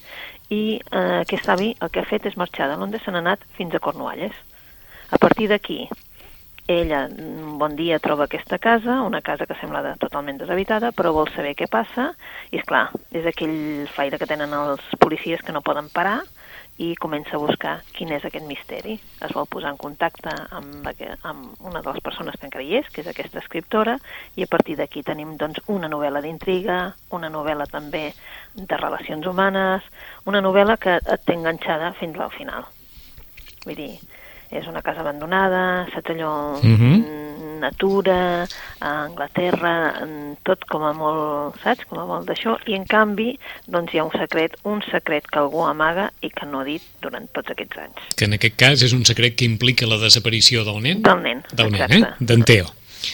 i 0.50 0.80
eh, 0.82 1.20
aquest 1.22 1.48
avi 1.48 1.72
el 1.80 1.90
que 1.94 2.02
ha 2.02 2.08
fet 2.10 2.26
és 2.26 2.36
marxar 2.36 2.68
de 2.68 2.78
Londres, 2.78 3.04
se 3.06 3.14
n'ha 3.14 3.22
anat 3.22 3.46
fins 3.56 3.74
a 3.74 3.82
Cornualles. 3.82 4.34
A 5.10 5.18
partir 5.18 5.48
d'aquí, 5.50 5.84
ella 6.70 7.06
un 7.10 7.56
bon 7.58 7.74
dia 7.78 7.98
troba 7.98 8.26
aquesta 8.26 8.58
casa, 8.58 9.00
una 9.02 9.22
casa 9.22 9.46
que 9.46 9.56
sembla 9.58 9.82
de, 9.82 9.94
totalment 10.02 10.38
deshabitada, 10.38 10.92
però 10.94 11.14
vol 11.14 11.30
saber 11.34 11.56
què 11.58 11.66
passa, 11.70 12.10
i 12.50 12.60
és 12.60 12.66
clar, 12.66 12.88
és 13.10 13.26
aquell 13.26 13.88
faire 13.94 14.18
que 14.18 14.28
tenen 14.30 14.54
els 14.54 14.84
policies 15.02 15.42
que 15.42 15.54
no 15.54 15.64
poden 15.66 15.90
parar, 15.94 16.20
i 16.80 16.94
comença 16.96 17.36
a 17.36 17.40
buscar 17.42 17.74
quin 17.92 18.12
és 18.16 18.24
aquest 18.24 18.46
misteri. 18.48 18.94
Es 19.20 19.34
vol 19.36 19.48
posar 19.52 19.74
en 19.74 19.78
contacte 19.80 20.32
amb, 20.56 20.86
amb 21.28 21.66
una 21.68 21.82
de 21.82 21.92
les 21.92 22.00
persones 22.04 22.38
que 22.38 22.48
encara 22.48 22.64
hi 22.64 22.78
és, 22.78 22.88
que 22.88 23.02
és 23.04 23.10
aquesta 23.10 23.42
escriptora, 23.42 23.98
i 24.40 24.46
a 24.46 24.48
partir 24.48 24.78
d'aquí 24.78 25.02
tenim 25.04 25.34
doncs, 25.40 25.60
una 25.68 25.90
novel·la 25.92 26.22
d'intriga, 26.24 26.78
una 27.16 27.28
novel·la 27.32 27.68
també 27.68 28.06
de 28.54 28.80
relacions 28.80 29.28
humanes, 29.28 29.84
una 30.24 30.40
novel·la 30.40 30.78
que 30.80 30.96
et 31.00 31.26
té 31.26 31.36
enganxada 31.36 31.92
fins 32.00 32.16
al 32.16 32.32
final. 32.32 32.64
Vull 33.66 33.76
dir, 33.76 33.92
és 34.50 34.66
una 34.66 34.82
casa 34.82 35.04
abandonada, 35.04 35.86
saps 35.94 36.10
allò, 36.10 36.58
uh 36.58 36.66
mhm. 36.66 36.76
-huh. 36.76 37.18
natura, 37.60 38.46
a 38.78 39.04
Anglaterra, 39.04 40.06
tot 40.42 40.64
com 40.64 40.82
a 40.82 40.92
molt, 40.92 41.60
saps, 41.62 41.84
com 41.84 41.98
a 41.98 42.06
molt 42.06 42.26
d'això, 42.26 42.56
i 42.66 42.74
en 42.74 42.86
canvi, 42.86 43.38
doncs 43.66 43.92
hi 43.92 43.98
ha 43.98 44.04
un 44.04 44.10
secret, 44.10 44.56
un 44.64 44.80
secret 44.90 45.26
que 45.26 45.38
algú 45.38 45.66
amaga 45.66 46.10
i 46.22 46.30
que 46.30 46.46
no 46.46 46.60
ha 46.60 46.64
dit 46.64 46.82
durant 47.02 47.28
tots 47.32 47.50
aquests 47.50 47.76
anys. 47.78 48.00
Que 48.16 48.24
en 48.24 48.32
aquest 48.32 48.56
cas 48.56 48.82
és 48.82 48.92
un 48.92 49.04
secret 49.04 49.36
que 49.36 49.44
implica 49.44 49.86
la 49.86 49.98
desaparició 49.98 50.64
del 50.64 50.80
nen? 50.80 51.02
Del 51.02 51.22
nen, 51.22 51.44
del 51.52 51.66
exacte. 51.66 51.94
nen, 51.94 52.04
eh? 52.04 52.14
D'en 52.18 52.44
Teo. 52.44 52.66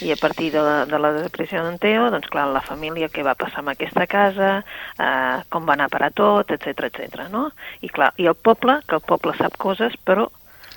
I 0.03 0.11
a 0.13 0.17
partir 0.17 0.53
de 0.53 0.63
la, 0.63 0.85
de 0.87 0.99
la 0.99 1.13
desaparició 1.13 1.63
d'en 1.65 1.79
Teo, 1.79 2.09
doncs 2.11 2.27
clar, 2.31 2.47
la 2.51 2.63
família, 2.65 3.09
què 3.09 3.23
va 3.27 3.37
passar 3.39 3.63
amb 3.63 3.75
aquesta 3.75 4.07
casa, 4.11 4.65
eh, 4.99 5.37
com 5.49 5.67
va 5.67 5.75
anar 5.75 5.87
a 5.87 5.93
parar 5.93 6.11
tot, 6.15 6.51
etc 6.51 6.89
etc. 6.89 7.29
no? 7.31 7.51
I 7.83 7.89
clar, 7.89 8.13
i 8.19 8.27
el 8.27 8.35
poble, 8.35 8.81
que 8.87 8.99
el 8.99 9.05
poble 9.07 9.35
sap 9.39 9.57
coses, 9.63 9.95
però 10.05 10.29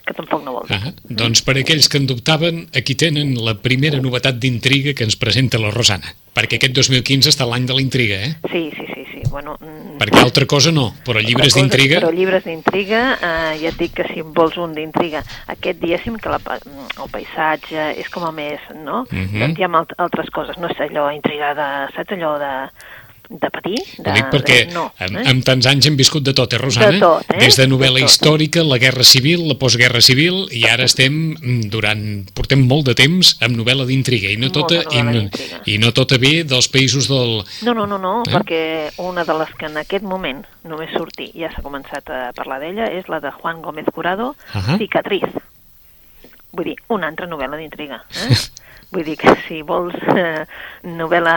que 0.09 0.17
tampoc 0.17 0.43
no 0.45 0.57
vol 0.57 0.67
dir. 0.69 0.79
Ah, 0.79 0.93
doncs 1.21 1.43
per 1.45 1.55
aquells 1.61 1.89
que 1.91 2.01
en 2.01 2.09
dubtaven, 2.09 2.63
aquí 2.75 2.97
tenen 2.97 3.35
la 3.45 3.55
primera 3.61 4.01
novetat 4.01 4.41
d'intriga 4.41 4.95
que 4.97 5.05
ens 5.05 5.19
presenta 5.19 5.61
la 5.61 5.71
Rosana, 5.75 6.15
perquè 6.35 6.57
aquest 6.57 6.75
2015 6.81 7.33
està 7.33 7.47
l'any 7.49 7.69
de 7.69 7.77
la 7.77 7.85
intriga, 7.85 8.17
eh? 8.25 8.33
Sí, 8.51 8.69
sí, 8.75 8.87
sí, 8.93 9.05
sí. 9.11 9.21
Bueno, 9.29 9.57
mm, 9.61 9.99
perquè 10.01 10.23
altra 10.23 10.47
cosa 10.49 10.73
no, 10.73 10.87
però 11.05 11.21
llibres 11.21 11.53
d'intriga... 11.53 11.99
Però 12.01 12.09
llibres 12.15 12.47
d'intriga, 12.47 13.01
eh, 13.13 13.57
ja 13.61 13.69
et 13.69 13.77
dic 13.77 13.93
que 13.99 14.07
si 14.09 14.23
vols 14.25 14.57
un 14.57 14.73
d'intriga, 14.73 15.21
aquest 15.53 15.81
diguéssim 15.83 16.17
que 16.17 16.33
la, 16.33 16.39
el 16.57 17.11
paisatge 17.13 17.91
és 18.01 18.09
com 18.09 18.25
a 18.25 18.31
més, 18.33 18.63
no? 18.73 19.03
Uh 19.05 19.13
mhm. 19.13 19.27
-huh. 19.29 19.39
Doncs 19.45 19.59
hi 19.59 19.63
ha 19.63 19.85
altres 20.05 20.33
coses, 20.33 20.57
no 20.57 20.67
és 20.67 20.79
allò 20.79 21.11
intriga 21.13 21.53
de, 21.53 21.69
saps 21.93 22.17
allò 22.17 22.37
de 22.41 22.53
de 23.29 23.49
patir. 23.53 23.77
De, 24.01 24.09
Ho 24.09 24.29
perquè 24.33 24.57
de, 24.65 24.73
no, 24.73 24.87
eh? 24.97 25.05
amb, 25.05 25.19
amb 25.31 25.45
tants 25.45 25.67
anys 25.69 25.85
hem 25.87 25.97
viscut 25.99 26.25
de 26.25 26.33
tot, 26.33 26.53
eh, 26.53 26.59
Rosana? 26.61 26.95
De 26.95 27.01
tot, 27.03 27.29
eh? 27.29 27.37
Des 27.43 27.59
de 27.61 27.67
novel·la 27.69 28.01
de 28.01 28.07
històrica, 28.09 28.63
la 28.65 28.79
guerra 28.81 29.05
civil, 29.05 29.45
la 29.47 29.55
postguerra 29.61 30.01
civil, 30.01 30.47
i 30.49 30.65
ara 30.69 30.87
estem 30.89 31.13
mm, 31.37 31.69
durant... 31.69 32.01
portem 32.33 32.65
molt 32.65 32.89
de 32.89 32.95
temps 32.97 33.35
amb 33.45 33.59
novel·la 33.59 33.85
d'intriga, 33.85 34.33
i 34.33 34.39
no 34.41 34.49
tota, 34.55 34.81
i, 34.89 35.03
no, 35.05 35.27
i 35.69 35.77
no 35.81 35.93
tota 35.93 36.17
bé 36.21 36.41
dels 36.49 36.71
països 36.73 37.07
del... 37.11 37.43
No, 37.67 37.77
no, 37.77 37.85
no, 37.85 38.01
no 38.01 38.15
eh? 38.25 38.33
perquè 38.33 38.63
una 39.05 39.27
de 39.27 39.37
les 39.43 39.53
que 39.59 39.69
en 39.69 39.77
aquest 39.83 40.07
moment 40.07 40.41
només 40.65 40.91
sortir, 40.97 41.29
ja 41.37 41.53
s'ha 41.53 41.63
començat 41.65 42.09
a 42.09 42.23
parlar 42.35 42.59
d'ella, 42.63 42.89
és 42.97 43.07
la 43.13 43.21
de 43.21 43.31
Juan 43.37 43.61
Gómez 43.61 43.93
Curado, 43.93 44.33
uh 44.33 44.59
-huh. 44.59 44.81
Cicatriz. 44.81 45.29
Vull 46.51 46.71
dir, 46.71 46.77
una 46.89 47.09
altra 47.11 47.27
novel·la 47.29 47.59
d'intriga. 47.59 48.01
Eh? 48.25 48.37
Vull 48.93 49.05
dir 49.05 49.17
que 49.21 49.35
si 49.45 49.61
vols 49.61 49.95
eh, 50.15 50.45
novel·la 50.83 51.35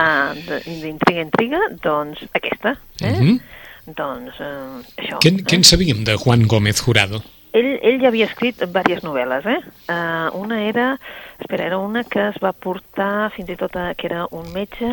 d'intriga-intriga, 0.65 1.59
doncs 1.83 2.25
aquesta. 2.31 2.77
Eh? 3.01 3.11
Mm 3.11 3.19
-hmm. 3.21 3.39
Doncs 3.85 4.39
eh, 4.39 5.03
això. 5.03 5.19
Què, 5.19 5.29
eh? 5.29 5.43
què 5.45 5.55
en 5.55 5.63
sabíem 5.63 6.03
de 6.03 6.15
Juan 6.15 6.47
Gómez 6.47 6.81
Jurado? 6.81 7.21
Ell, 7.53 7.77
ell 7.85 7.99
ja 8.01 8.09
havia 8.09 8.25
escrit 8.25 8.57
diverses 8.57 9.03
novel·les, 9.05 9.45
eh? 9.45 9.59
Uh, 9.85 10.33
una 10.39 10.63
era, 10.65 10.97
espera, 11.37 11.67
era 11.67 11.77
una 11.77 12.01
que 12.03 12.23
es 12.31 12.39
va 12.41 12.49
portar 12.51 13.29
fins 13.35 13.51
i 13.53 13.57
tot 13.59 13.75
a, 13.77 13.91
que 13.93 14.07
era 14.09 14.23
un 14.33 14.47
metge, 14.55 14.89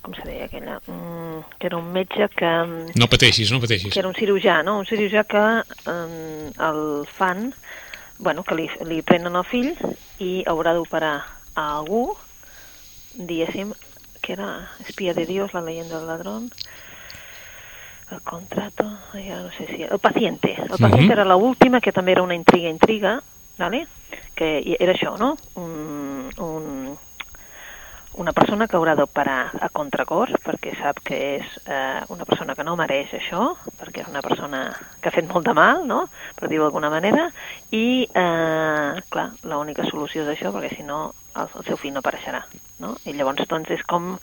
com 0.00 0.14
se 0.16 0.24
deia 0.24 0.46
aquella? 0.46 0.78
Mm, 0.88 1.42
que 1.58 1.68
era 1.68 1.76
un 1.76 1.90
metge 1.92 2.30
que... 2.32 2.52
No 2.96 3.10
pateixis, 3.12 3.52
no 3.52 3.60
pateixis. 3.60 3.92
Que 3.92 4.00
era 4.00 4.08
un 4.08 4.16
cirurgià, 4.16 4.62
no? 4.64 4.78
Un 4.80 4.88
cirurgià 4.88 5.26
que 5.28 5.44
um, 5.92 6.48
el 6.70 6.80
fan, 7.12 7.50
bueno, 8.18 8.42
que 8.44 8.54
li, 8.54 8.68
li 8.84 9.02
prenen 9.02 9.36
el 9.36 9.46
fill 9.46 9.74
i 10.18 10.42
haurà 10.46 10.74
d'operar 10.74 11.16
a 11.54 11.66
algú, 11.78 12.16
diguéssim, 13.14 13.72
que 14.22 14.34
era 14.34 14.68
espía 14.86 15.14
de 15.14 15.26
Dios, 15.26 15.54
la 15.54 15.62
leyenda 15.62 15.98
del 15.98 16.06
ladrón, 16.06 16.50
el 18.10 18.22
contrato, 18.22 18.84
ja 19.12 19.42
no 19.42 19.50
sé 19.52 19.66
si... 19.66 19.82
El 19.82 19.98
paciente. 19.98 20.54
El 20.54 20.68
paciente 20.68 21.04
uh 21.04 21.08
-huh. 21.08 21.12
era 21.12 21.24
l'última, 21.24 21.80
que 21.80 21.92
també 21.92 22.12
era 22.12 22.22
una 22.22 22.34
intriga-intriga, 22.34 23.22
¿vale? 23.58 23.86
que 24.34 24.76
era 24.78 24.92
això, 24.92 25.16
no? 25.18 25.36
Un, 25.54 26.30
un, 26.38 26.98
una 28.18 28.32
persona 28.34 28.66
que 28.66 28.74
haurà 28.76 28.96
d'operar 28.98 29.38
a 29.62 29.68
contracor 29.70 30.32
perquè 30.42 30.72
sap 30.80 30.98
que 31.06 31.18
és 31.38 31.52
eh, 31.70 32.02
una 32.10 32.26
persona 32.26 32.56
que 32.58 32.66
no 32.66 32.74
mereix 32.78 33.14
això, 33.14 33.52
perquè 33.78 34.02
és 34.02 34.10
una 34.10 34.22
persona 34.26 34.64
que 34.98 35.08
ha 35.08 35.14
fet 35.14 35.28
molt 35.30 35.46
de 35.46 35.54
mal, 35.54 35.84
no? 35.86 36.00
per 36.34 36.50
dir-ho 36.50 36.66
d'alguna 36.66 36.90
manera, 36.90 37.28
i, 37.70 38.08
eh, 38.10 39.00
clar, 39.14 39.28
l'única 39.46 39.86
solució 39.86 40.26
és 40.26 40.32
això, 40.34 40.50
perquè 40.54 40.74
si 40.74 40.86
no 40.88 41.12
el, 41.38 41.46
el 41.46 41.68
seu 41.70 41.78
fill 41.78 41.94
no 41.94 42.02
apareixerà. 42.02 42.42
No? 42.82 42.96
I 43.06 43.14
llavors 43.14 43.46
doncs, 43.46 43.70
és 43.78 43.86
com 43.86 44.16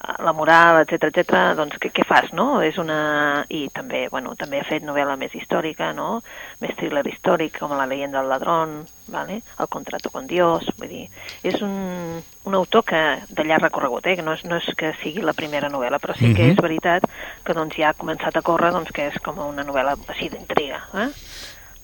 la 0.00 0.32
moral, 0.32 0.80
etc 0.80 1.10
etc. 1.10 1.40
doncs 1.58 1.76
què, 1.80 1.90
què 1.92 2.04
fas, 2.08 2.30
no? 2.32 2.60
És 2.64 2.78
una... 2.80 3.44
I 3.52 3.66
també, 3.74 4.06
bueno, 4.12 4.32
també 4.38 4.60
ha 4.60 4.66
fet 4.68 4.84
novel·la 4.86 5.16
més 5.20 5.34
històrica, 5.36 5.90
no? 5.96 6.22
Més 6.62 6.72
thriller 6.78 7.04
històric, 7.10 7.58
com 7.60 7.74
La 7.76 7.86
leyenda 7.86 8.20
del 8.20 8.30
ladrón, 8.32 8.86
¿vale? 9.08 9.40
El 9.58 9.68
contrato 9.68 10.10
con 10.10 10.26
Dios, 10.26 10.64
vull 10.78 10.88
dir... 10.88 11.04
És 11.44 11.60
un, 11.64 12.22
un 12.48 12.56
autor 12.56 12.84
que 12.88 13.02
de 13.28 13.44
llarg 13.44 13.68
recorregut, 13.68 14.08
eh? 14.08 14.16
Que 14.16 14.24
no 14.24 14.34
és, 14.38 14.44
no 14.48 14.60
és 14.60 14.72
que 14.76 14.94
sigui 15.04 15.24
la 15.24 15.36
primera 15.36 15.70
novel·la, 15.72 16.00
però 16.00 16.16
sí 16.16 16.32
que 16.36 16.50
és 16.54 16.60
veritat 16.60 17.04
que 17.44 17.56
doncs 17.56 17.76
ja 17.76 17.92
ha 17.92 18.00
començat 18.00 18.36
a 18.36 18.44
córrer 18.46 18.72
doncs, 18.74 18.92
que 18.96 19.10
és 19.12 19.20
com 19.24 19.40
una 19.44 19.66
novel·la 19.68 19.98
així 20.08 20.32
d'intriga, 20.32 20.82
eh? 21.04 21.10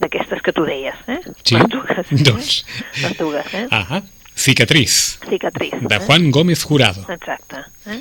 D'aquestes 0.01 0.43
que 0.45 0.53
tu 0.53 0.67
deies, 0.69 0.97
eh? 1.09 1.23
Sí? 1.41 1.57
Les 1.57 1.71
dues. 1.73 2.13
Doncs... 2.29 2.53
Eh? 2.69 3.07
Les 3.07 3.17
dues, 3.17 3.55
eh? 3.57 3.65
Ahà. 3.73 4.03
Cicatriz. 4.37 5.19
Cicatriz. 5.29 5.73
De 5.81 5.97
eh? 5.97 6.01
Juan 6.07 6.31
Gómez 6.31 6.63
Jurado. 6.63 7.03
Exacte. 7.09 7.65
Eh? 7.87 8.01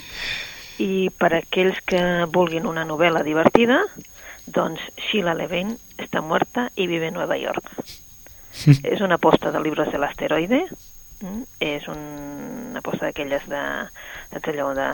I 0.84 1.10
per 1.10 1.32
aquells 1.39 1.80
que 1.88 2.01
vulguin 2.30 2.68
una 2.68 2.84
novel·la 2.86 3.24
divertida, 3.24 3.80
doncs 4.46 4.84
Sheila 5.08 5.34
Levine 5.34 5.80
està 5.98 6.22
muerta 6.22 6.68
i 6.75 6.89
vive 6.92 7.08
en 7.10 7.15
Nova 7.18 7.39
York. 7.39 7.72
és 8.65 9.01
una 9.01 9.18
aposta 9.20 9.51
de 9.51 9.62
llibres 9.63 9.92
de 9.92 10.00
l'asteroide? 10.00 10.62
És 11.63 11.88
un, 11.91 12.00
una 12.72 12.82
aposta 12.84 13.08
d'aquelles 13.08 13.44
de, 13.50 13.63
de, 14.32 14.41
allò 14.51 14.72
de, 14.77 14.88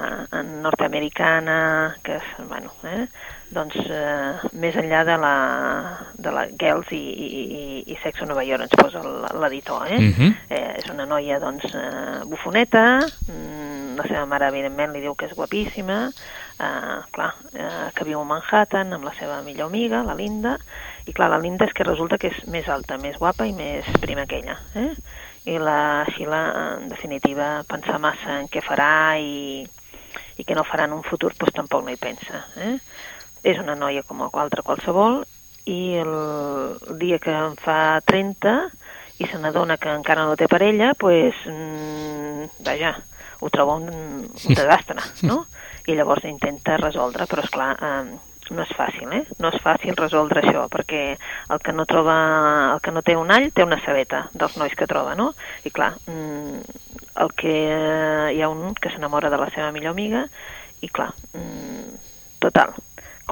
nord-americana, 0.61 1.59
que 2.05 2.17
és, 2.19 2.33
bueno, 2.50 2.73
eh? 2.85 3.05
doncs 3.51 3.75
eh, 3.83 4.51
més 4.63 4.77
enllà 4.79 5.01
de 5.07 5.17
la, 5.19 5.35
de 6.15 6.31
la 6.31 6.45
Girls 6.59 6.91
i, 6.95 7.01
i, 7.01 7.53
i 7.91 7.97
Sexo 8.03 8.27
Nova 8.29 8.45
York 8.47 8.67
ens 8.67 8.77
posa 8.79 9.01
l'editor, 9.35 9.88
eh? 9.88 9.97
Uh 9.97 10.01
mhm. 10.01 10.13
-huh. 10.19 10.35
eh? 10.50 10.77
És 10.79 10.89
una 10.89 11.05
noia, 11.05 11.39
doncs, 11.39 11.65
eh, 11.73 12.23
bufoneta, 12.25 13.00
mm, 13.27 13.97
la 13.97 14.07
seva 14.07 14.25
mare, 14.25 14.47
evidentment, 14.47 14.93
li 14.93 15.01
diu 15.01 15.15
que 15.15 15.25
és 15.25 15.35
guapíssima, 15.35 16.11
eh, 16.59 17.00
clar, 17.11 17.33
eh, 17.53 17.89
que 17.93 18.05
viu 18.05 18.19
a 18.19 18.23
Manhattan 18.23 18.93
amb 18.93 19.03
la 19.03 19.13
seva 19.19 19.41
millor 19.41 19.67
amiga, 19.67 20.03
la 20.03 20.15
Linda, 20.15 20.57
i 21.05 21.13
clar, 21.13 21.29
la 21.29 21.39
Linda 21.39 21.65
és 21.65 21.73
que 21.73 21.83
resulta 21.83 22.17
que 22.17 22.27
és 22.27 22.45
més 22.47 22.67
alta, 22.69 22.97
més 22.97 23.17
guapa 23.17 23.45
i 23.45 23.53
més 23.53 23.85
prima 24.00 24.25
que 24.25 24.39
ella, 24.39 24.59
eh? 24.75 24.93
I 25.50 25.57
la 25.57 26.05
Sheila, 26.05 26.41
en 26.77 26.89
definitiva, 26.89 27.63
pensa 27.69 27.98
massa 27.98 28.38
en 28.39 28.50
què 28.51 28.62
farà 28.62 29.17
i, 29.17 29.63
i 30.38 30.45
que 30.45 30.57
no 30.57 30.65
farà 30.67 30.86
en 30.86 30.93
un 31.00 31.05
futur, 31.07 31.33
doncs 31.33 31.55
tampoc 31.57 31.86
no 31.86 31.93
hi 31.93 31.98
pensa, 32.01 32.43
eh? 32.62 32.75
és 33.41 33.57
una 33.57 33.74
noia 33.74 34.03
com 34.05 34.21
a 34.21 34.29
altra 34.38 34.62
qualsevol 34.62 35.24
i 35.65 35.98
el, 35.98 36.13
el 36.89 37.00
dia 37.01 37.17
que 37.21 37.33
en 37.33 37.55
fa 37.57 38.01
30 38.05 38.53
i 39.21 39.27
se 39.29 39.38
n'adona 39.41 39.77
que 39.81 39.89
encara 39.93 40.25
no 40.25 40.38
té 40.38 40.48
parella, 40.50 40.93
pues, 40.98 41.38
mmm, 41.50 42.50
vaja, 42.65 42.95
ho 43.41 43.50
troba 43.50 43.77
un, 43.81 43.89
un 43.89 44.57
desastre, 44.60 45.01
no? 45.25 45.45
I 45.89 45.98
llavors 45.98 46.25
intenta 46.29 46.77
resoldre, 46.81 47.25
però 47.29 47.45
és 47.45 47.53
clar, 47.53 47.71
eh, 47.81 48.30
no 48.51 48.65
és 48.65 48.75
fàcil, 48.77 49.10
eh? 49.15 49.24
No 49.39 49.51
és 49.53 49.62
fàcil 49.63 49.98
resoldre 49.98 50.43
això, 50.43 50.67
perquè 50.72 51.01
el 51.15 51.63
que 51.63 51.74
no 51.74 51.88
troba, 51.89 52.15
el 52.75 52.84
que 52.84 52.93
no 52.93 53.01
té 53.01 53.15
un 53.17 53.31
all 53.31 53.50
té 53.55 53.65
una 53.65 53.79
sabeta 53.86 54.25
dels 54.34 54.58
nois 54.60 54.75
que 54.77 54.89
troba, 54.91 55.15
no? 55.15 55.31
I 55.65 55.74
clar, 55.74 55.93
mm, 56.05 56.77
el 57.24 57.34
que 57.38 57.55
hi 58.36 58.41
ha 58.41 58.50
un 58.51 58.75
que 58.75 58.91
s'enamora 58.93 59.29
de 59.29 59.41
la 59.41 59.50
seva 59.55 59.72
millor 59.72 59.96
amiga 59.96 60.25
i 60.81 60.89
clar, 60.89 61.12
mm, 61.34 62.00
total, 62.41 62.75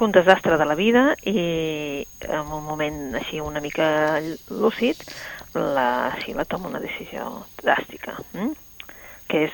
un 0.00 0.12
desastre 0.12 0.56
de 0.56 0.64
la 0.64 0.74
vida 0.74 1.14
i 1.24 2.06
en 2.24 2.52
un 2.52 2.64
moment 2.64 3.14
així 3.14 3.40
una 3.40 3.60
mica 3.60 4.20
lúcid 4.48 4.96
la, 5.54 6.16
sí, 6.24 6.32
la 6.32 6.44
tomo 6.44 6.68
una 6.68 6.80
decisió 6.80 7.44
dràstica, 7.62 8.16
hm? 8.32 8.52
que 9.28 9.44
és 9.46 9.52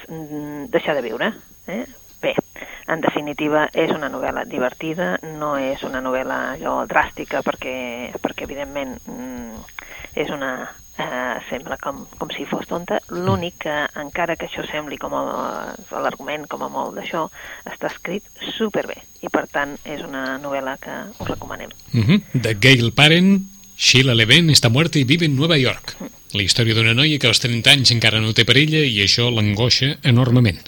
deixar 0.71 0.95
de 0.95 1.03
viure. 1.03 1.33
Eh? 1.67 1.85
En 2.87 3.01
definitiva, 3.03 3.67
és 3.75 3.91
una 3.91 4.09
novel·la 4.13 4.45
divertida, 4.47 5.17
no 5.41 5.57
és 5.59 5.83
una 5.83 6.01
novel·la 6.05 6.41
allò 6.55 6.79
dràstica 6.87 7.43
perquè, 7.43 7.77
perquè 8.23 8.47
evidentment, 8.47 8.99
mm, 9.11 9.65
és 10.23 10.31
una 10.31 10.53
eh, 10.99 11.37
sembla 11.49 11.77
com, 11.83 12.05
com 12.19 12.31
si 12.35 12.47
fos 12.49 12.67
tonta. 12.69 13.01
L'únic 13.13 13.59
que, 13.67 13.75
encara 14.01 14.37
que 14.39 14.49
això 14.49 14.65
sembli 14.69 14.99
com 15.01 15.15
l'argument, 15.17 16.47
com 16.51 16.65
a 16.65 16.71
molt 16.73 16.97
d'això, 16.99 17.27
està 17.69 17.91
escrit 17.93 18.25
superbé 18.57 18.99
i, 19.23 19.31
per 19.33 19.47
tant, 19.53 19.77
és 19.85 20.05
una 20.07 20.39
novel·la 20.43 20.77
que 20.83 20.97
us 21.19 21.29
recomanem. 21.29 21.71
Uh 21.93 22.05
-huh. 22.05 22.23
De 22.33 22.55
Gail 22.55 22.93
Parent, 22.93 23.43
Sheila 23.77 24.15
Levin 24.15 24.49
està 24.49 24.71
muerta 24.71 24.99
i 24.99 25.05
vive 25.05 25.27
en 25.27 25.37
Nova 25.37 25.59
York. 25.59 25.97
La 26.37 26.45
història 26.45 26.77
d'una 26.77 26.93
noia 26.93 27.17
que 27.17 27.31
als 27.31 27.41
30 27.41 27.73
anys 27.73 27.93
encara 27.95 28.21
no 28.21 28.35
té 28.37 28.45
parella 28.45 28.83
i 28.85 28.99
això 29.01 29.31
l'angoixa 29.33 29.95
enormement. 30.05 30.59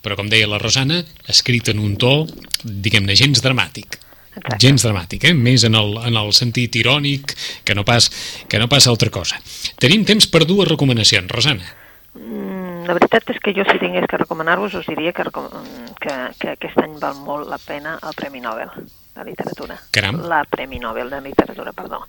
Però, 0.00 0.16
com 0.16 0.30
deia 0.32 0.48
la 0.48 0.60
Rosana, 0.62 1.02
escrit 1.28 1.68
en 1.68 1.82
un 1.84 1.98
to, 2.00 2.22
diguem-ne, 2.64 3.16
gens 3.18 3.44
dramàtic. 3.44 4.00
Exacte. 4.38 4.58
gens 4.62 4.84
dramàtic, 4.86 5.24
eh? 5.26 5.34
més 5.34 5.64
en 5.66 5.74
el, 5.74 5.96
en 6.06 6.16
el 6.16 6.28
sentit 6.36 6.76
irònic 6.78 7.34
que 7.66 7.74
no, 7.74 7.82
pas, 7.84 8.06
que 8.48 8.60
no 8.62 8.68
passa 8.70 8.92
altra 8.92 9.10
cosa. 9.10 9.40
Tenim 9.82 10.04
temps 10.06 10.28
per 10.30 10.44
dues 10.46 10.68
recomanacions, 10.70 11.26
Rosana. 11.32 11.66
Mm, 12.14 12.86
la 12.86 12.94
veritat 12.96 13.34
és 13.34 13.42
que 13.42 13.52
jo 13.56 13.66
si 13.66 13.80
tingués 13.82 14.06
que 14.08 14.22
recomanar-vos 14.22 14.78
us 14.78 14.86
diria 14.88 15.12
que, 15.12 15.26
que, 15.26 16.14
que 16.38 16.54
aquest 16.54 16.78
any 16.84 16.94
val 17.02 17.18
molt 17.26 17.50
la 17.50 17.58
pena 17.58 17.98
el 17.98 18.14
Premi 18.16 18.40
Nobel 18.44 18.70
de 18.78 19.26
Literatura. 19.26 19.80
Caram. 19.90 20.22
La 20.30 20.44
Premi 20.48 20.78
Nobel 20.78 21.10
de 21.10 21.20
Literatura, 21.26 21.74
perdó 21.74 22.06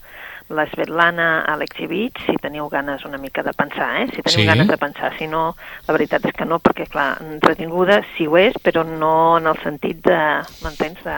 la 0.50 0.66
Svetlana 0.66 1.46
Alexievich, 1.46 2.18
si 2.26 2.36
teniu 2.42 2.68
ganes 2.70 3.06
una 3.06 3.18
mica 3.18 3.44
de 3.44 3.54
pensar, 3.54 4.02
eh? 4.02 4.08
si 4.10 4.24
teniu 4.26 4.42
sí. 4.42 4.46
ganes 4.48 4.68
de 4.68 4.78
pensar, 4.82 5.14
si 5.18 5.28
no, 5.28 5.56
la 5.88 5.94
veritat 5.94 6.26
és 6.26 6.34
que 6.36 6.48
no, 6.50 6.58
perquè 6.64 6.88
clar, 6.90 7.22
entretinguda 7.22 8.00
sí 8.16 8.26
ho 8.26 8.38
és, 8.42 8.58
però 8.66 8.84
no 8.88 9.14
en 9.38 9.50
el 9.52 9.60
sentit 9.62 10.02
de, 10.06 10.20
m'entens, 10.64 11.04
de, 11.06 11.18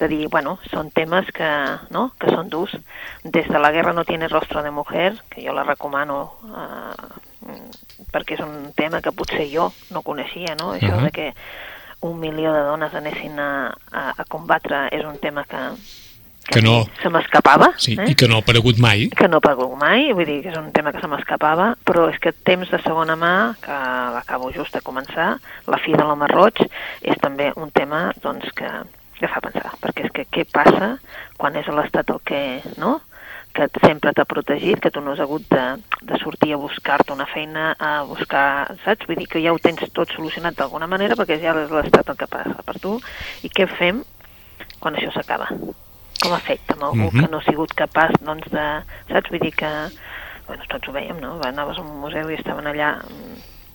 de 0.00 0.10
dir, 0.10 0.26
bueno, 0.32 0.56
són 0.72 0.90
temes 0.94 1.30
que, 1.34 1.50
no? 1.94 2.08
que 2.18 2.34
són 2.34 2.50
durs. 2.50 2.74
Des 3.22 3.46
de 3.46 3.62
la 3.62 3.70
guerra 3.70 3.94
no 3.94 4.04
tiene 4.04 4.28
rostro 4.28 4.62
de 4.62 4.74
mujer, 4.74 5.14
que 5.30 5.46
jo 5.46 5.54
la 5.54 5.64
recomano 5.64 6.18
eh, 6.50 7.54
perquè 8.12 8.38
és 8.38 8.42
un 8.42 8.72
tema 8.74 9.00
que 9.04 9.14
potser 9.14 9.46
jo 9.52 9.70
no 9.94 10.02
coneixia, 10.02 10.56
no? 10.58 10.74
Això 10.74 10.94
uh 10.94 10.98
-huh. 10.98 11.04
de 11.04 11.10
que 11.10 11.34
un 12.00 12.18
milió 12.20 12.52
de 12.52 12.62
dones 12.62 12.94
anessin 12.94 13.38
a, 13.38 13.72
a, 13.92 14.14
a 14.16 14.24
combatre 14.28 14.88
és 14.92 15.04
un 15.04 15.18
tema 15.18 15.44
que, 15.44 15.62
que 16.50 16.60
no... 16.62 16.74
Se 17.02 17.10
m'escapava. 17.12 17.70
Sí, 17.80 17.96
eh? 17.98 18.10
i 18.12 18.16
que 18.18 18.28
no 18.28 18.38
ha 18.38 18.44
aparegut 18.44 18.80
mai. 18.82 19.08
Que 19.16 19.28
no 19.28 19.38
ha 19.38 19.42
aparegut 19.42 19.78
mai, 19.80 20.10
vull 20.16 20.28
dir 20.28 20.40
que 20.44 20.52
és 20.52 20.58
un 20.60 20.70
tema 20.76 20.92
que 20.92 21.00
se 21.02 21.08
m'escapava, 21.10 21.70
però 21.88 22.08
és 22.12 22.18
que 22.22 22.34
temps 22.46 22.70
de 22.70 22.80
segona 22.84 23.16
mà, 23.20 23.34
que 23.64 23.78
l'acabo 24.16 24.52
just 24.54 24.76
de 24.76 24.84
començar, 24.84 25.34
la 25.70 25.80
fi 25.80 25.96
de 25.96 26.04
l'home 26.04 26.28
roig, 26.30 26.60
és 27.02 27.18
també 27.22 27.50
un 27.56 27.72
tema 27.74 28.06
doncs, 28.22 28.52
que, 28.58 28.70
que 29.20 29.30
fa 29.32 29.42
pensar, 29.44 29.72
perquè 29.82 30.06
és 30.08 30.14
que 30.14 30.28
què 30.28 30.46
passa 30.52 30.94
quan 31.40 31.56
és 31.60 31.68
l'estat 31.72 32.12
el 32.14 32.22
que, 32.28 32.44
no?, 32.78 33.00
que 33.54 33.68
sempre 33.84 34.10
t'ha 34.10 34.24
protegit, 34.26 34.80
que 34.82 34.90
tu 34.90 35.00
no 35.00 35.12
has 35.12 35.20
hagut 35.22 35.44
de, 35.46 35.62
de 36.02 36.18
sortir 36.18 36.56
a 36.56 36.58
buscar-te 36.58 37.14
una 37.14 37.26
feina, 37.30 37.68
a 37.78 38.02
buscar, 38.02 38.74
saps? 38.82 39.06
Vull 39.06 39.20
dir 39.22 39.28
que 39.30 39.44
ja 39.44 39.54
ho 39.54 39.60
tens 39.62 39.86
tot 39.94 40.10
solucionat 40.10 40.58
d'alguna 40.58 40.90
manera 40.90 41.14
perquè 41.14 41.38
ja 41.38 41.54
és 41.62 41.70
l'estat 41.70 42.10
el 42.10 42.18
que 42.18 42.30
passa 42.34 42.66
per 42.66 42.76
tu. 42.82 42.98
I 43.46 43.52
què 43.54 43.70
fem 43.70 44.02
quan 44.82 44.98
això 44.98 45.14
s'acaba? 45.14 45.46
Com 46.22 46.32
ha 46.32 46.40
fet 46.40 46.60
amb 46.74 46.82
algú 46.82 47.06
uh 47.06 47.12
-huh. 47.12 47.20
que 47.20 47.30
no 47.30 47.38
ha 47.38 47.44
sigut 47.44 47.74
capaç 47.74 48.12
doncs, 48.20 48.50
de... 48.50 48.66
Saps? 49.08 49.30
Vull 49.30 49.40
dir 49.40 49.54
que... 49.54 49.70
Bueno, 50.46 50.62
tots 50.68 50.88
ho 50.88 50.92
veiem, 50.92 51.20
no? 51.20 51.40
Anaves 51.42 51.78
a 51.78 51.80
un 51.80 52.00
museu 52.00 52.30
i 52.30 52.34
estaven 52.34 52.66
allà 52.66 53.00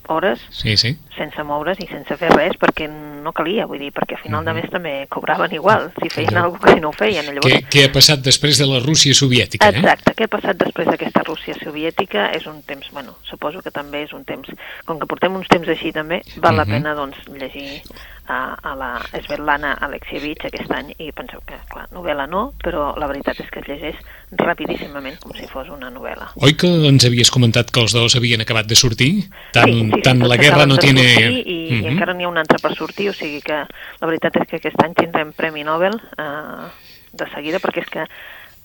hores 0.09 0.39
sí, 0.49 0.75
sí. 0.75 0.97
sense 1.15 1.43
moure's 1.43 1.79
i 1.79 1.87
sense 1.87 2.15
fer 2.17 2.29
res 2.33 2.57
perquè 2.59 2.87
no 2.89 3.31
calia, 3.35 3.67
vull 3.69 3.81
dir, 3.81 3.91
perquè 3.93 4.17
a 4.17 4.21
final 4.23 4.45
de 4.47 4.55
mes 4.57 4.67
també 4.73 4.93
cobraven 5.13 5.53
igual, 5.53 5.89
si 6.01 6.09
feien 6.09 6.33
-huh. 6.33 6.43
alguna 6.43 6.59
cosa 6.59 6.73
que 6.73 6.79
si 6.79 6.81
no 6.81 6.89
ho 6.89 6.91
feien. 6.91 7.25
Llavors... 7.25 7.53
Què, 7.53 7.61
què 7.69 7.85
ha 7.85 7.91
passat 7.93 8.19
després 8.19 8.57
de 8.57 8.65
la 8.65 8.79
Rússia 8.79 9.13
soviètica? 9.13 9.69
Eh? 9.69 9.77
Exacte, 9.77 10.13
què 10.15 10.23
ha 10.25 10.27
passat 10.27 10.57
després 10.57 10.87
d'aquesta 10.87 11.23
Rússia 11.23 11.55
soviètica 11.63 12.31
és 12.33 12.45
un 12.47 12.61
temps, 12.63 12.89
bueno, 12.91 13.15
suposo 13.23 13.61
que 13.61 13.71
també 13.71 14.03
és 14.03 14.13
un 14.13 14.25
temps, 14.25 14.49
com 14.85 14.99
que 14.99 15.05
portem 15.05 15.35
uns 15.35 15.47
temps 15.47 15.67
així 15.67 15.91
també, 15.91 16.21
val 16.37 16.53
uh 16.53 16.59
-huh. 16.59 16.65
la 16.65 16.65
pena 16.65 16.95
doncs 16.95 17.17
llegir 17.27 17.81
a, 18.29 18.53
a 18.61 18.75
la 18.77 18.89
Svetlana 19.25 19.73
Alexievich 19.81 20.45
aquest 20.47 20.71
any 20.75 20.91
i 21.01 21.09
penseu 21.15 21.41
que, 21.49 21.57
clar, 21.71 21.87
novel·la 21.95 22.27
no, 22.29 22.43
però 22.63 22.91
la 23.01 23.09
veritat 23.09 23.41
és 23.41 23.49
que 23.51 23.63
es 23.63 23.67
llegeix 23.67 23.99
rapidíssimament, 24.39 25.17
com 25.23 25.33
si 25.37 25.49
fos 25.49 25.71
una 25.73 25.89
novel·la. 25.93 26.29
Oi 26.45 26.53
que 26.59 26.69
ens 26.89 27.07
havies 27.09 27.33
comentat 27.33 27.73
que 27.73 27.81
els 27.83 27.95
dos 27.97 28.15
havien 28.19 28.45
acabat 28.45 28.69
de 28.69 28.77
sortir? 28.77 29.11
Tant, 29.55 29.73
sí, 29.73 29.87
sí, 29.95 30.01
tant 30.05 30.21
sí, 30.21 30.29
la 30.29 30.37
guerra 30.41 30.67
no 30.69 30.77
tiene... 30.77 31.03
I, 31.03 31.25
uh 31.25 31.41
-huh. 31.41 31.81
i 31.83 31.87
encara 31.93 32.13
n'hi 32.13 32.27
ha 32.27 32.29
un 32.29 32.37
altre 32.37 32.59
per 32.61 32.75
sortir, 32.75 33.09
o 33.09 33.13
sigui 33.13 33.41
que 33.41 33.65
la 33.65 34.07
veritat 34.07 34.35
és 34.37 34.47
que 34.47 34.57
aquest 34.57 34.83
any 34.83 34.93
tindrem 34.93 35.33
Premi 35.33 35.63
Nobel 35.63 35.99
eh, 36.17 36.69
de 37.11 37.25
seguida, 37.33 37.59
perquè 37.59 37.81
és 37.81 37.89
que 37.89 38.05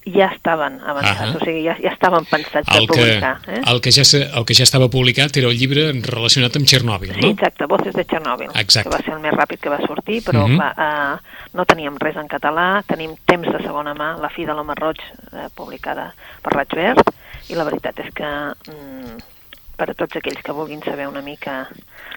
ja 0.06 0.30
estaven 0.34 0.80
avançats, 0.84 1.32
-huh. 1.32 1.36
o 1.36 1.44
sigui, 1.44 1.64
ja, 1.64 1.76
ja 1.82 1.92
estaven 1.92 2.24
pensats 2.24 2.68
el 2.76 2.86
que, 2.86 2.98
publicar. 2.98 3.40
Eh? 3.48 3.62
El, 3.66 3.80
que 3.80 3.90
ja, 3.90 4.02
el 4.38 4.44
que 4.44 4.54
ja 4.54 4.62
estava 4.62 4.88
publicat 4.88 5.36
era 5.36 5.48
el 5.48 5.56
llibre 5.56 5.92
relacionat 5.92 6.56
amb 6.56 6.66
Txernòbil, 6.66 7.12
no? 7.16 7.22
Sí, 7.22 7.30
exacte, 7.30 7.66
Voces 7.66 7.94
de 7.94 8.04
Txernòbil, 8.04 8.50
exacte. 8.54 8.90
que 8.90 8.96
va 8.96 9.02
ser 9.02 9.14
el 9.14 9.20
més 9.20 9.32
ràpid 9.32 9.60
que 9.60 9.70
va 9.70 9.80
sortir, 9.86 10.22
però 10.22 10.44
uh 10.44 10.50
-huh. 10.50 10.56
clar, 10.56 10.72
uh, 10.76 11.18
no 11.52 11.64
teníem 11.64 11.96
res 11.98 12.16
en 12.16 12.28
català, 12.28 12.82
tenim 12.86 13.16
temps 13.24 13.48
de 13.48 13.62
segona 13.62 13.94
mà, 13.94 14.20
La 14.20 14.28
fi 14.28 14.44
de 14.44 14.52
l'home 14.52 14.74
roig, 14.74 14.98
uh, 15.32 15.48
publicada 15.54 16.14
per 16.42 16.52
Raig 16.52 16.74
Verd, 16.74 17.02
i 17.48 17.54
la 17.54 17.64
veritat 17.64 17.98
és 18.00 18.12
que 18.14 18.24
mm, 18.24 19.33
per 19.76 19.90
a 19.90 19.96
tots 19.98 20.20
aquells 20.20 20.42
que 20.44 20.54
vulguin 20.56 20.82
saber 20.84 21.08
una 21.10 21.22
mica 21.24 21.64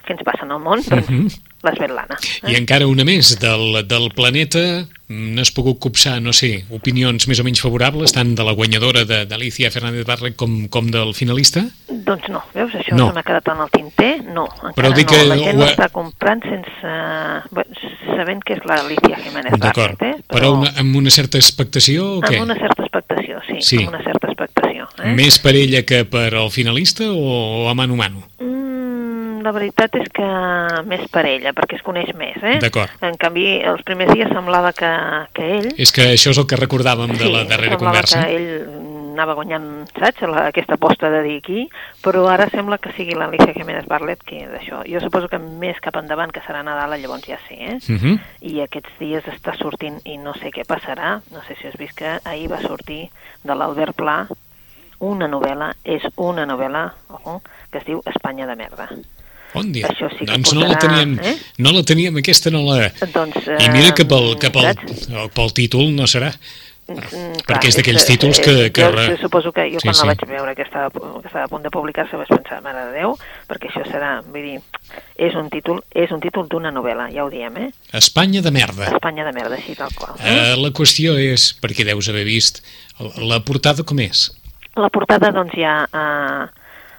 què 0.04 0.14
ens 0.16 0.24
passa 0.26 0.46
en 0.46 0.54
el 0.56 0.62
món, 0.64 0.82
doncs 0.84 1.08
uh 1.08 1.12
mhm. 1.12 1.26
-huh. 1.26 1.40
l'Esvetlana. 1.66 2.16
Eh? 2.42 2.52
I 2.52 2.56
encara 2.56 2.86
una 2.86 3.04
més, 3.04 3.36
del, 3.38 3.86
del 3.86 4.10
planeta 4.14 4.86
n'has 5.08 5.50
pogut 5.56 5.78
copsar, 5.80 6.20
no 6.20 6.34
sé, 6.36 6.64
opinions 6.68 7.24
més 7.28 7.40
o 7.40 7.44
menys 7.44 7.62
favorables, 7.64 8.12
tant 8.12 8.34
de 8.36 8.44
la 8.44 8.52
guanyadora 8.52 9.04
d'Alicia 9.24 9.70
Fernández 9.72 10.04
Barlet 10.04 10.36
com, 10.36 10.68
com 10.68 10.90
del 10.92 11.14
finalista? 11.16 11.64
Doncs 11.88 12.28
no, 12.28 12.42
veus, 12.52 12.74
això 12.76 12.94
no. 12.94 13.08
se 13.08 13.16
m'ha 13.16 13.22
quedat 13.24 13.48
en 13.48 13.62
el 13.64 13.70
tinter, 13.72 14.12
no, 14.26 14.44
encara 14.52 14.74
Però 14.76 14.92
dic 14.92 15.08
no, 15.08 15.16
que 15.16 15.24
la 15.24 15.38
gent 15.40 15.62
ho... 15.62 15.64
està 15.64 15.88
comprant 15.88 16.44
sense... 16.44 16.92
sabent 18.18 18.42
que 18.44 18.58
és 18.58 18.62
l'Alicia 18.68 19.16
Jiménez 19.22 19.56
Barlet, 19.56 20.02
eh? 20.02 20.14
Però, 20.26 20.34
però 20.34 20.52
una, 20.58 20.72
amb 20.82 20.96
una 21.00 21.10
certa 21.10 21.38
expectació 21.38 22.18
o 22.18 22.20
què? 22.20 22.36
Amb 22.36 22.50
una 22.50 22.58
certa 22.58 22.84
expectació, 22.84 23.40
sí, 23.46 23.60
sí. 23.62 23.82
amb 23.84 23.94
una 23.94 24.02
certa 24.04 24.28
expectació. 24.28 24.57
Eh? 25.02 25.14
Més 25.18 25.38
per 25.42 25.54
ella 25.58 25.84
que 25.86 26.04
per 26.08 26.30
al 26.34 26.50
finalista 26.54 27.08
o, 27.10 27.68
a 27.70 27.74
mano 27.78 27.94
a 27.98 28.02
mano? 28.02 28.24
Mm, 28.42 29.44
la 29.46 29.54
veritat 29.54 29.96
és 30.00 30.10
que 30.14 30.28
més 30.88 31.06
per 31.12 31.24
ella, 31.30 31.54
perquè 31.56 31.78
es 31.78 31.86
coneix 31.86 32.12
més, 32.18 32.36
eh? 32.42 32.58
D'acord. 32.62 32.92
En 33.06 33.16
canvi, 33.20 33.46
els 33.62 33.84
primers 33.86 34.12
dies 34.14 34.30
semblava 34.34 34.74
que, 34.76 34.92
que 35.36 35.48
ell... 35.60 35.72
És 35.78 35.94
que 35.94 36.10
això 36.14 36.34
és 36.34 36.42
el 36.42 36.48
que 36.50 36.60
recordàvem 36.60 37.14
de 37.16 37.24
sí, 37.24 37.32
la 37.32 37.46
darrera 37.48 37.80
conversa. 37.80 38.22
Sí, 38.22 38.28
que 38.28 38.38
ell 38.38 38.86
anava 39.18 39.34
guanyant, 39.34 39.66
saps, 39.96 40.22
la, 40.30 40.46
aquesta 40.52 40.76
aposta 40.78 41.10
de 41.10 41.24
dir 41.26 41.36
aquí, 41.40 41.64
però 42.04 42.22
ara 42.30 42.46
sembla 42.52 42.78
que 42.78 42.92
sigui 42.94 43.16
l'Alicia 43.18 43.54
Jiménez 43.56 43.88
Barlet 43.90 44.22
que 44.26 44.44
d'això. 44.52 44.84
Jo 44.86 45.02
suposo 45.02 45.30
que 45.32 45.40
més 45.42 45.80
cap 45.82 45.98
endavant, 45.98 46.30
que 46.30 46.42
serà 46.46 46.62
Nadal, 46.62 46.94
llavors 47.02 47.26
ja 47.26 47.40
sé, 47.48 47.58
eh? 47.58 47.78
Uh 47.90 47.98
-huh. 47.98 48.18
I 48.40 48.60
aquests 48.62 48.94
dies 49.00 49.24
està 49.26 49.56
sortint, 49.58 49.98
i 50.04 50.18
no 50.18 50.34
sé 50.34 50.50
què 50.54 50.64
passarà, 50.64 51.20
no 51.32 51.42
sé 51.48 51.56
si 51.58 51.66
has 51.66 51.78
vist 51.78 51.96
que 51.98 52.20
ahir 52.24 52.48
va 52.48 52.60
sortir 52.62 53.10
de 53.42 53.54
l'Albert 53.54 53.96
Pla 53.96 54.28
una 55.04 55.28
novel·la, 55.30 55.72
és 55.84 56.04
una 56.16 56.46
novel·la 56.48 56.84
ojo, 57.18 57.40
que 57.72 57.82
es 57.82 57.86
diu 57.86 58.02
Espanya 58.06 58.48
de 58.48 58.56
merda. 58.58 58.88
Bon 59.54 59.70
dia. 59.72 59.88
Això 59.88 60.10
sí 60.12 60.24
que 60.24 60.32
doncs 60.32 60.52
portarà, 60.52 60.60
no 60.60 60.72
la 60.72 60.80
teníem, 60.82 61.18
eh? 61.24 61.36
no 61.64 61.72
la 61.72 61.84
teníem, 61.86 62.18
aquesta 62.20 62.52
no 62.52 62.64
la... 62.66 62.90
Doncs, 63.14 63.46
eh, 63.46 63.60
I 63.64 63.70
mira 63.72 63.94
que 63.96 64.04
pel, 64.08 64.34
que 64.40 64.50
pel, 64.52 64.72
pel 65.34 65.54
títol 65.56 65.94
no 65.96 66.08
serà. 66.10 66.32
Mm, 66.88 67.42
clar, 67.44 67.44
perquè 67.44 67.68
és 67.68 67.76
d'aquells 67.76 68.06
títols 68.08 68.38
que... 68.40 68.52
que... 68.72 68.84
Jo, 68.84 69.02
jo 69.12 69.16
suposo 69.20 69.52
que 69.52 69.66
jo 69.68 69.80
sí, 69.80 69.88
quan 69.88 69.96
sí. 69.96 70.06
la 70.06 70.14
vaig 70.14 70.22
veure 70.30 70.54
que 70.56 70.64
estava, 70.64 70.88
que 70.88 71.28
estava 71.28 71.44
a 71.44 71.50
punt 71.52 71.66
de 71.66 71.72
publicar-se 71.72 72.16
vaig 72.16 72.30
pensar, 72.32 72.62
mare 72.64 72.86
de 72.88 73.02
Déu, 73.02 73.12
perquè 73.50 73.68
això 73.68 73.84
serà, 73.88 74.14
vull 74.24 74.46
dir, 74.46 74.56
és 75.20 75.36
un 75.36 75.50
títol 75.52 75.82
és 75.92 76.14
un 76.16 76.22
títol 76.24 76.48
d'una 76.48 76.72
novel·la, 76.72 77.10
ja 77.12 77.26
ho 77.26 77.32
diem, 77.32 77.60
eh? 77.60 77.68
Espanya 78.00 78.40
de 78.44 78.52
merda. 78.56 78.88
Espanya 78.88 79.28
de 79.28 79.36
merda, 79.36 79.60
així 79.60 79.76
tal 79.76 79.92
qual. 80.00 80.16
Eh? 80.16 80.32
Uh, 80.32 80.56
la 80.64 80.72
qüestió 80.72 81.18
és, 81.20 81.50
perquè 81.60 81.84
deus 81.88 82.08
haver 82.08 82.24
vist, 82.28 82.62
la 83.20 83.42
portada 83.44 83.84
com 83.84 84.00
és? 84.00 84.30
La 84.78 84.90
portada, 84.94 85.32
doncs, 85.34 85.56
hi 85.58 85.64
ha 85.66 85.80
uh, 85.86 86.46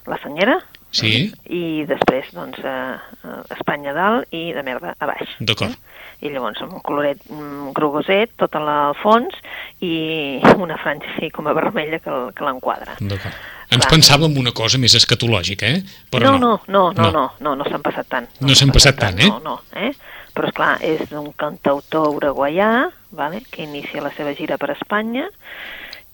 la 0.09 0.17
senyera, 0.23 0.57
sí. 0.91 1.29
i 1.45 1.85
després, 1.87 2.27
doncs, 2.35 2.59
uh, 2.65 3.43
Espanya 3.55 3.93
dalt 3.95 4.35
i 4.35 4.49
de 4.55 4.63
merda 4.67 4.95
a 4.97 5.09
baix. 5.09 5.37
D'acord. 5.39 5.71
Eh? 5.71 6.27
I 6.27 6.33
llavors 6.33 6.59
un 6.65 6.81
coloret 6.83 7.21
mm, 7.29 7.71
grogoset, 7.77 8.33
tot 8.41 8.57
al 8.59 8.67
fons, 8.99 9.37
i 9.85 10.41
una 10.59 10.75
franja 10.81 11.07
així 11.13 11.31
com 11.31 11.47
a 11.47 11.55
vermella 11.55 12.01
que, 12.03 12.17
que 12.35 12.47
l'enquadra. 12.47 12.97
D'acord. 12.99 13.47
Ens 13.69 13.85
Clar. 13.85 13.93
pensàvem 13.93 14.37
una 14.41 14.51
cosa 14.55 14.79
més 14.81 14.95
escatològica, 14.97 15.67
eh? 15.69 15.81
Però 16.09 16.33
no, 16.33 16.39
no, 16.41 16.53
no, 16.67 16.85
no, 16.97 17.03
no, 17.05 17.09
no, 17.13 17.25
no, 17.45 17.57
no 17.59 17.67
s'han 17.69 17.83
passat 17.85 18.07
tant. 18.09 18.29
No, 18.39 18.49
no 18.49 18.57
s'han 18.57 18.73
passat 18.73 18.97
tant, 18.97 19.19
eh? 19.21 19.29
No, 19.29 19.37
no, 19.45 19.59
eh? 19.77 19.93
Però, 20.33 20.49
és 20.49 20.55
clar 20.57 20.71
és 20.85 21.13
un 21.17 21.29
cantautor 21.37 22.15
uruguaià, 22.17 22.89
vale? 23.11 23.43
que 23.51 23.65
inicia 23.65 24.01
la 24.01 24.11
seva 24.15 24.33
gira 24.37 24.57
per 24.57 24.71
Espanya, 24.73 25.29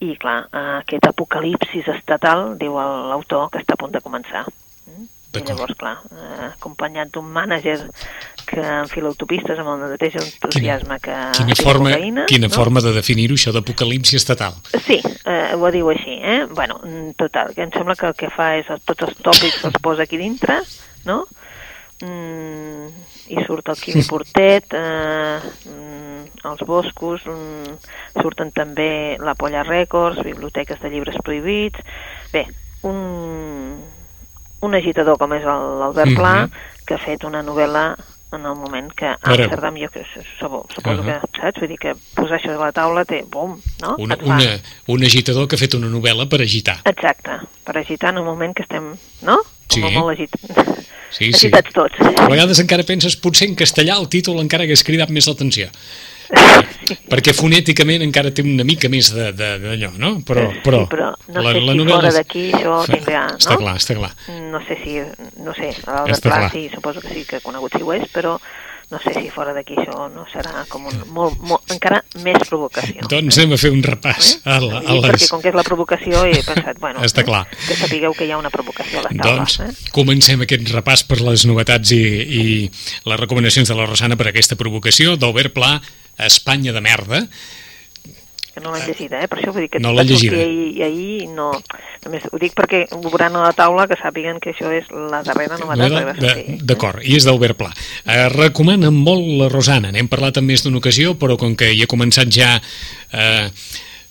i 0.04 0.14
clar, 0.20 0.46
aquest 0.52 1.06
apocalipsis 1.08 1.88
estatal, 1.94 2.54
diu 2.60 2.76
l'autor, 2.76 3.48
que 3.52 3.62
està 3.62 3.76
a 3.76 3.80
punt 3.80 3.94
de 3.94 4.02
començar. 4.04 4.44
Mm? 4.86 5.06
I 5.36 5.42
llavors, 5.44 5.76
clar, 5.76 5.98
eh, 6.16 6.44
acompanyat 6.46 7.10
d'un 7.12 7.26
mànager 7.28 7.76
que 8.48 8.62
enfila 8.62 9.10
autopistes 9.10 9.58
amb 9.60 9.72
el 9.74 9.82
mateix 9.82 10.16
entusiasme 10.20 10.96
que... 11.02 11.16
Quina 11.36 11.56
forma, 11.58 11.90
cocaïna, 11.92 12.24
quina 12.30 12.48
no? 12.48 12.54
forma 12.54 12.80
de 12.84 12.94
definir-ho, 12.96 13.36
això 13.36 13.52
d'apocalipsi 13.52 14.16
estatal. 14.16 14.56
Sí, 14.86 15.00
eh, 15.02 15.52
ho 15.56 15.72
diu 15.74 15.90
així, 15.92 16.16
eh? 16.22 16.38
Bueno, 16.48 16.78
total, 17.20 17.52
que 17.56 17.66
em 17.66 17.74
sembla 17.74 17.98
que 17.98 18.08
el 18.08 18.16
que 18.16 18.32
fa 18.32 18.54
és 18.60 18.70
tots 18.88 19.08
els 19.08 19.20
tòpics 19.28 19.66
els 19.68 19.80
posa 19.84 20.06
aquí 20.06 20.20
dintre, 20.20 20.62
no? 21.04 21.24
Mm, 22.00 22.88
I 23.32 23.44
surt 23.44 23.72
el 23.72 23.80
Quimi 23.80 24.04
Portet, 24.10 24.72
eh, 24.76 25.38
els 26.46 26.62
boscos, 26.66 27.24
mm, 27.26 27.76
surten 28.22 28.52
també 28.52 29.16
la 29.22 29.34
Polla 29.34 29.62
Records, 29.66 30.22
biblioteques 30.24 30.80
de 30.80 30.90
llibres 30.90 31.18
prohibits... 31.24 31.80
Bé, 32.32 32.46
un, 32.86 33.78
un 34.62 34.74
agitador 34.74 35.18
com 35.18 35.32
és 35.34 35.44
l'Albert 35.44 36.14
Pla, 36.14 36.34
mm 36.34 36.50
-hmm. 36.50 36.84
que 36.86 36.94
ha 36.94 36.98
fet 36.98 37.24
una 37.24 37.42
novel·la 37.42 37.96
en 38.32 38.44
el 38.44 38.54
moment 38.54 38.92
que 38.92 39.06
Amsterdam, 39.06 39.76
jo 39.76 39.88
que 39.88 40.04
suposo, 40.38 40.66
suposo 40.74 41.00
uh 41.00 41.06
-huh. 41.06 41.20
que, 41.20 41.40
saps? 41.40 41.60
Vull 41.60 41.68
dir 41.68 41.78
que 41.78 41.92
posar 42.14 42.38
això 42.38 42.50
a 42.54 42.64
la 42.66 42.72
taula 42.72 43.04
té, 43.04 43.24
bum, 43.28 43.60
no? 43.82 43.94
Una, 43.98 44.16
una, 44.22 44.60
un 44.86 45.04
agitador 45.04 45.46
que 45.48 45.54
ha 45.56 45.58
fet 45.58 45.74
una 45.74 45.88
novel·la 45.88 46.28
per 46.28 46.40
agitar. 46.42 46.80
Exacte, 46.84 47.30
per 47.64 47.78
agitar 47.78 48.10
en 48.10 48.18
un 48.18 48.24
moment 48.24 48.54
que 48.54 48.62
estem, 48.62 48.96
no? 49.22 49.36
Com 49.68 49.88
sí. 49.88 49.94
molt 49.98 50.10
agit... 50.12 50.30
sí, 51.10 51.30
agitats 51.34 51.68
sí. 51.68 51.72
tots. 51.72 51.94
A 52.20 52.28
vegades 52.28 52.58
encara 52.58 52.82
penses, 52.82 53.16
potser 53.16 53.48
en 53.48 53.54
castellà 53.54 53.98
el 53.98 54.08
títol 54.08 54.40
encara 54.40 54.64
hagués 54.64 54.84
cridat 54.84 55.10
més 55.10 55.26
l'atenció. 55.26 55.68
Sí. 56.26 56.96
perquè 57.12 57.34
fonèticament 57.36 58.04
encara 58.06 58.32
té 58.34 58.44
una 58.46 58.66
mica 58.66 58.90
més 58.92 59.12
d'allò, 59.14 59.92
no? 60.00 60.12
Però, 60.26 60.48
però, 60.64 60.84
sí, 60.84 60.92
però 60.92 61.10
no 61.32 61.42
la, 61.42 61.54
sé 61.54 61.64
la 61.64 61.72
si 61.72 61.80
novel·la... 61.80 61.96
fora 61.96 62.14
d'aquí 62.18 62.44
això 62.52 62.76
tindrà, 62.90 63.24
no? 63.32 63.40
Està 63.42 63.58
clar, 63.62 63.74
està 63.80 63.98
clar. 63.98 64.12
No 64.52 64.62
sé 64.68 64.78
si, 64.82 65.00
no 65.42 65.56
sé, 65.56 65.72
el 65.72 66.14
de 66.14 66.22
Pla 66.26 66.46
sí, 66.52 66.68
suposo 66.74 67.02
que 67.04 67.12
sí 67.14 67.26
que 67.28 67.42
conegut 67.44 67.76
si 67.76 67.84
ho 67.84 67.92
és, 67.96 68.08
però 68.14 68.36
no 68.88 69.00
sé 69.02 69.10
si 69.18 69.30
fora 69.34 69.50
d'aquí 69.50 69.74
això 69.80 70.04
no 70.14 70.22
serà 70.30 70.62
com 70.70 70.84
un, 70.86 71.00
molt, 71.10 71.40
molt, 71.42 71.64
encara 71.74 71.98
més 72.22 72.38
provocació. 72.46 73.02
Doncs 73.10 73.40
anem 73.40 73.56
a 73.56 73.58
fer 73.58 73.72
un 73.74 73.82
repàs. 73.82 74.28
Eh? 74.36 74.52
A 74.54 74.60
la, 74.62 74.78
a 74.78 74.98
les... 75.00 75.08
Perquè 75.08 75.28
com 75.32 75.42
que 75.42 75.50
és 75.50 75.58
la 75.58 75.64
provocació 75.66 76.22
he 76.28 76.38
pensat, 76.46 76.78
bueno, 76.82 77.02
Està 77.06 77.24
clar. 77.26 77.42
Eh? 77.50 77.58
que 77.66 77.78
sapigueu 77.80 78.14
que 78.14 78.28
hi 78.28 78.30
ha 78.30 78.38
una 78.38 78.52
provocació 78.54 79.02
a 79.02 79.08
les 79.08 79.18
taules. 79.18 79.58
Doncs 79.58 79.58
eh? 79.64 79.90
comencem 79.96 80.46
aquest 80.46 80.70
repàs 80.70 81.02
per 81.08 81.18
les 81.18 81.48
novetats 81.50 81.96
i, 81.98 82.02
i 82.22 82.44
les 83.10 83.22
recomanacions 83.24 83.74
de 83.74 83.78
la 83.78 83.88
Rosana 83.90 84.18
per 84.18 84.30
aquesta 84.30 84.58
provocació 84.60 85.18
d'Albert 85.18 85.56
Pla, 85.56 85.74
Espanya 86.18 86.72
de 86.72 86.82
merda, 86.84 87.26
que 88.56 88.62
no 88.64 88.70
l'han 88.72 88.86
llegida, 88.88 89.18
eh? 89.20 89.28
per 89.28 89.36
això 89.36 89.52
vull 89.52 89.66
dir 89.66 89.68
que 89.74 89.80
no 89.84 89.90
l'han 89.92 90.08
llegida. 90.08 90.38
I, 90.40 90.80
ahir 90.80 91.26
no... 91.28 91.50
Només 92.06 92.22
ho 92.32 92.38
dic 92.40 92.54
perquè 92.56 92.86
ho 92.94 93.00
veuran 93.04 93.34
a 93.36 93.42
la 93.42 93.50
taula 93.52 93.84
que 93.90 93.98
sàpiguen 94.00 94.38
que 94.40 94.54
això 94.54 94.70
és 94.72 94.88
la 95.12 95.20
darrera 95.26 95.58
novetat. 95.60 96.16
D'acord, 96.64 97.02
i 97.04 97.18
és 97.18 97.26
d'Albert 97.28 97.58
Pla. 97.60 97.68
Eh, 98.06 98.30
recomana 98.32 98.88
molt 98.94 99.28
la 99.42 99.50
Rosana, 99.52 99.90
n'hem 99.92 100.08
parlat 100.08 100.40
en 100.40 100.48
més 100.48 100.64
d'una 100.64 100.80
ocasió, 100.80 101.12
però 101.20 101.36
com 101.36 101.52
que 101.58 101.68
hi 101.74 101.84
ha 101.84 101.90
començat 101.90 102.32
ja 102.32 102.54
eh, 102.56 103.50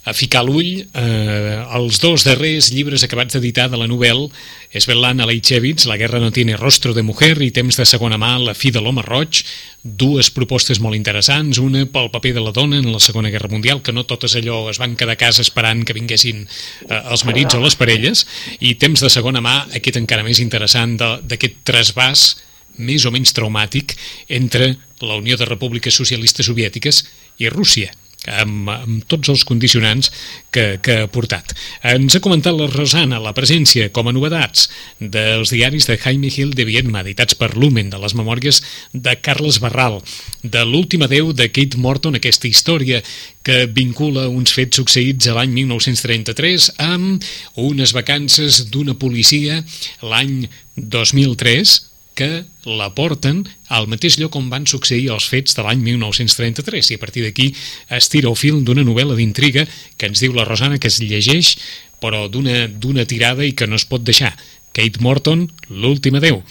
a 0.06 0.14
ficar 0.14 0.44
l'ull 0.46 0.86
eh, 0.86 1.56
els 1.74 1.98
dos 2.00 2.24
darrers 2.28 2.70
llibres 2.70 3.04
acabats 3.04 3.34
d'editar 3.34 3.66
de 3.72 3.80
la 3.82 3.88
novel 3.90 4.28
Svetlan 4.70 5.24
Aleixevich, 5.24 5.86
La 5.90 5.98
guerra 5.98 6.20
no 6.20 6.32
tiene 6.32 6.58
rostro 6.58 6.94
de 6.94 7.02
mujer 7.02 7.42
i 7.42 7.50
Temps 7.52 7.78
de 7.80 7.86
segona 7.90 8.20
mà, 8.22 8.36
La 8.38 8.54
fi 8.54 8.70
de 8.72 8.84
l'home 8.84 9.02
roig, 9.02 9.42
dues 9.82 10.30
propostes 10.30 10.80
molt 10.84 10.98
interessants, 10.98 11.58
una 11.58 11.86
pel 11.90 12.12
paper 12.14 12.36
de 12.38 12.46
la 12.46 12.54
dona 12.54 12.78
en 12.78 12.92
la 12.92 13.02
Segona 13.02 13.32
Guerra 13.34 13.50
Mundial, 13.50 13.82
que 13.82 13.94
no 13.94 14.06
totes 14.06 14.38
allò 14.38 14.70
es 14.70 14.80
van 14.82 14.96
quedar 14.96 15.18
a 15.18 15.22
casa 15.22 15.42
esperant 15.42 15.84
que 15.86 15.98
vinguessin 15.98 16.46
eh, 16.46 17.02
els 17.02 17.26
marits 17.26 17.58
o 17.58 17.64
les 17.64 17.78
parelles, 17.80 18.26
i 18.60 18.76
Temps 18.78 19.02
de 19.02 19.10
segona 19.10 19.42
mà, 19.42 19.64
aquest 19.74 19.98
encara 19.98 20.26
més 20.28 20.42
interessant 20.44 20.98
d'aquest 21.00 21.64
trasbàs 21.66 22.36
més 22.78 23.06
o 23.08 23.12
menys 23.14 23.34
traumàtic 23.34 23.96
entre 24.30 24.76
la 25.02 25.18
Unió 25.18 25.38
de 25.38 25.48
Repúbliques 25.50 25.96
Socialistes 25.96 26.46
Soviètiques 26.46 27.06
i 27.40 27.50
Rússia 27.50 27.94
amb, 28.32 28.70
amb 28.72 29.06
tots 29.12 29.32
els 29.34 29.46
condicionants 29.48 30.12
que, 30.54 30.80
que 30.84 30.98
ha 31.04 31.10
portat. 31.12 31.54
Ens 31.86 32.16
ha 32.16 32.24
comentat 32.24 32.56
la 32.58 32.70
Rosana 32.72 33.22
la 33.22 33.36
presència 33.38 33.90
com 33.96 34.10
a 34.10 34.16
novetats 34.16 34.68
dels 35.00 35.54
diaris 35.54 35.88
de 35.90 35.98
Jaime 36.02 36.32
Gil 36.34 36.54
de 36.58 36.68
Viedma, 36.68 37.04
editats 37.06 37.38
per 37.40 37.54
Lumen, 37.56 37.90
de 37.94 38.02
les 38.02 38.16
memòries 38.18 38.62
de 38.94 39.16
Carles 39.22 39.60
Barral, 39.64 40.02
de 40.44 40.66
l'última 40.66 41.10
Déu 41.12 41.34
de 41.34 41.50
Kate 41.52 41.80
Morton, 41.82 42.18
aquesta 42.18 42.50
història 42.50 43.02
que 43.46 43.66
vincula 43.70 44.28
uns 44.30 44.56
fets 44.56 44.80
succeïts 44.82 45.30
a 45.30 45.36
l'any 45.38 45.54
1933 45.62 46.72
amb 46.82 47.26
unes 47.62 47.94
vacances 47.94 48.64
d'una 48.74 48.98
policia 48.98 49.62
l'any 50.02 50.48
2003, 50.76 51.76
que 52.16 52.46
la 52.66 52.90
porten 52.96 53.44
al 53.76 53.90
mateix 53.92 54.18
lloc 54.22 54.36
on 54.40 54.48
van 54.50 54.66
succeir 54.70 55.10
els 55.14 55.28
fets 55.30 55.58
de 55.58 55.66
l'any 55.66 55.84
1933 55.84 56.94
i 56.94 56.98
a 56.98 57.02
partir 57.02 57.26
d'aquí 57.26 57.52
es 58.00 58.10
tira 58.10 58.32
el 58.32 58.40
fil 58.40 58.64
d'una 58.66 58.86
novel·la 58.88 59.18
d'intriga 59.20 59.68
que 59.98 60.10
ens 60.10 60.24
diu 60.24 60.34
la 60.34 60.48
Rosana 60.48 60.80
que 60.80 60.88
es 60.88 61.02
llegeix 61.04 61.56
però 62.02 62.28
d'una 62.30 63.06
tirada 63.06 63.46
i 63.46 63.54
que 63.58 63.68
no 63.68 63.80
es 63.80 63.88
pot 63.90 64.04
deixar. 64.04 64.34
Kate 64.76 65.00
Morton, 65.00 65.46
L'últim 65.72 66.18
adeu, 66.20 66.42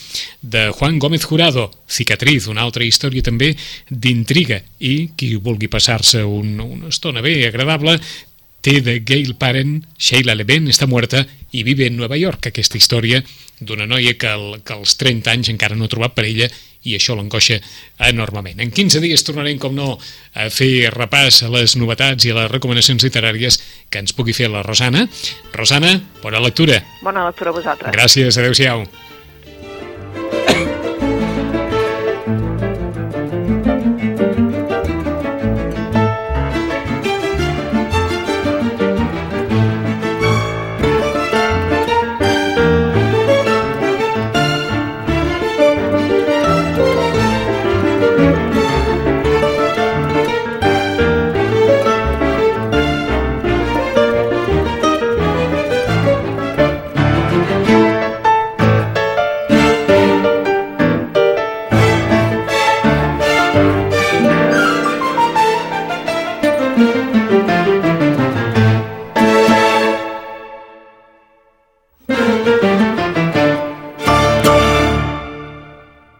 de 0.40 0.70
Juan 0.72 0.98
Gómez 0.98 1.26
Jurado, 1.28 1.66
Cicatriz, 1.86 2.46
una 2.48 2.64
altra 2.64 2.86
història 2.86 3.22
també 3.22 3.50
d'intriga, 3.90 4.62
i 4.80 5.10
qui 5.12 5.34
vulgui 5.36 5.68
passar-se 5.68 6.24
un, 6.24 6.56
una 6.56 6.88
estona 6.88 7.20
bé, 7.20 7.36
agradable, 7.46 7.98
té 8.64 8.80
de 8.84 8.98
Gail 9.04 9.34
Parent, 9.36 9.82
Sheila 10.00 10.34
Leven 10.38 10.70
està 10.72 10.88
muerta 10.88 11.24
i 11.54 11.62
vive 11.66 11.86
en 11.86 11.98
Nova 12.00 12.16
York, 12.16 12.48
aquesta 12.48 12.80
història 12.80 13.20
d'una 13.60 13.86
noia 13.86 14.16
que, 14.18 14.30
el, 14.30 14.62
que 14.66 14.74
als 14.74 14.96
30 14.98 15.30
anys 15.30 15.50
encara 15.52 15.76
no 15.78 15.86
ha 15.86 15.92
trobat 15.92 16.16
per 16.16 16.24
ella 16.26 16.48
i 16.84 16.96
això 16.96 17.14
l'angoixa 17.16 17.60
enormement. 18.08 18.60
En 18.60 18.72
15 18.74 19.00
dies 19.04 19.24
tornarem, 19.24 19.60
com 19.60 19.76
no, 19.76 19.94
a 20.34 20.48
fer 20.52 20.90
repàs 20.92 21.44
a 21.46 21.52
les 21.54 21.76
novetats 21.80 22.26
i 22.26 22.34
a 22.34 22.38
les 22.42 22.52
recomanacions 22.52 23.06
literàries 23.06 23.60
que 23.88 24.02
ens 24.04 24.16
pugui 24.16 24.36
fer 24.36 24.50
la 24.52 24.64
Rosana. 24.66 25.06
Rosana, 25.54 25.96
bona 26.22 26.42
lectura. 26.44 26.82
Bona 27.04 27.28
lectura 27.30 27.54
a 27.54 27.58
vosaltres. 27.60 27.96
Gràcies, 27.96 28.40
adeu-siau. 28.40 28.84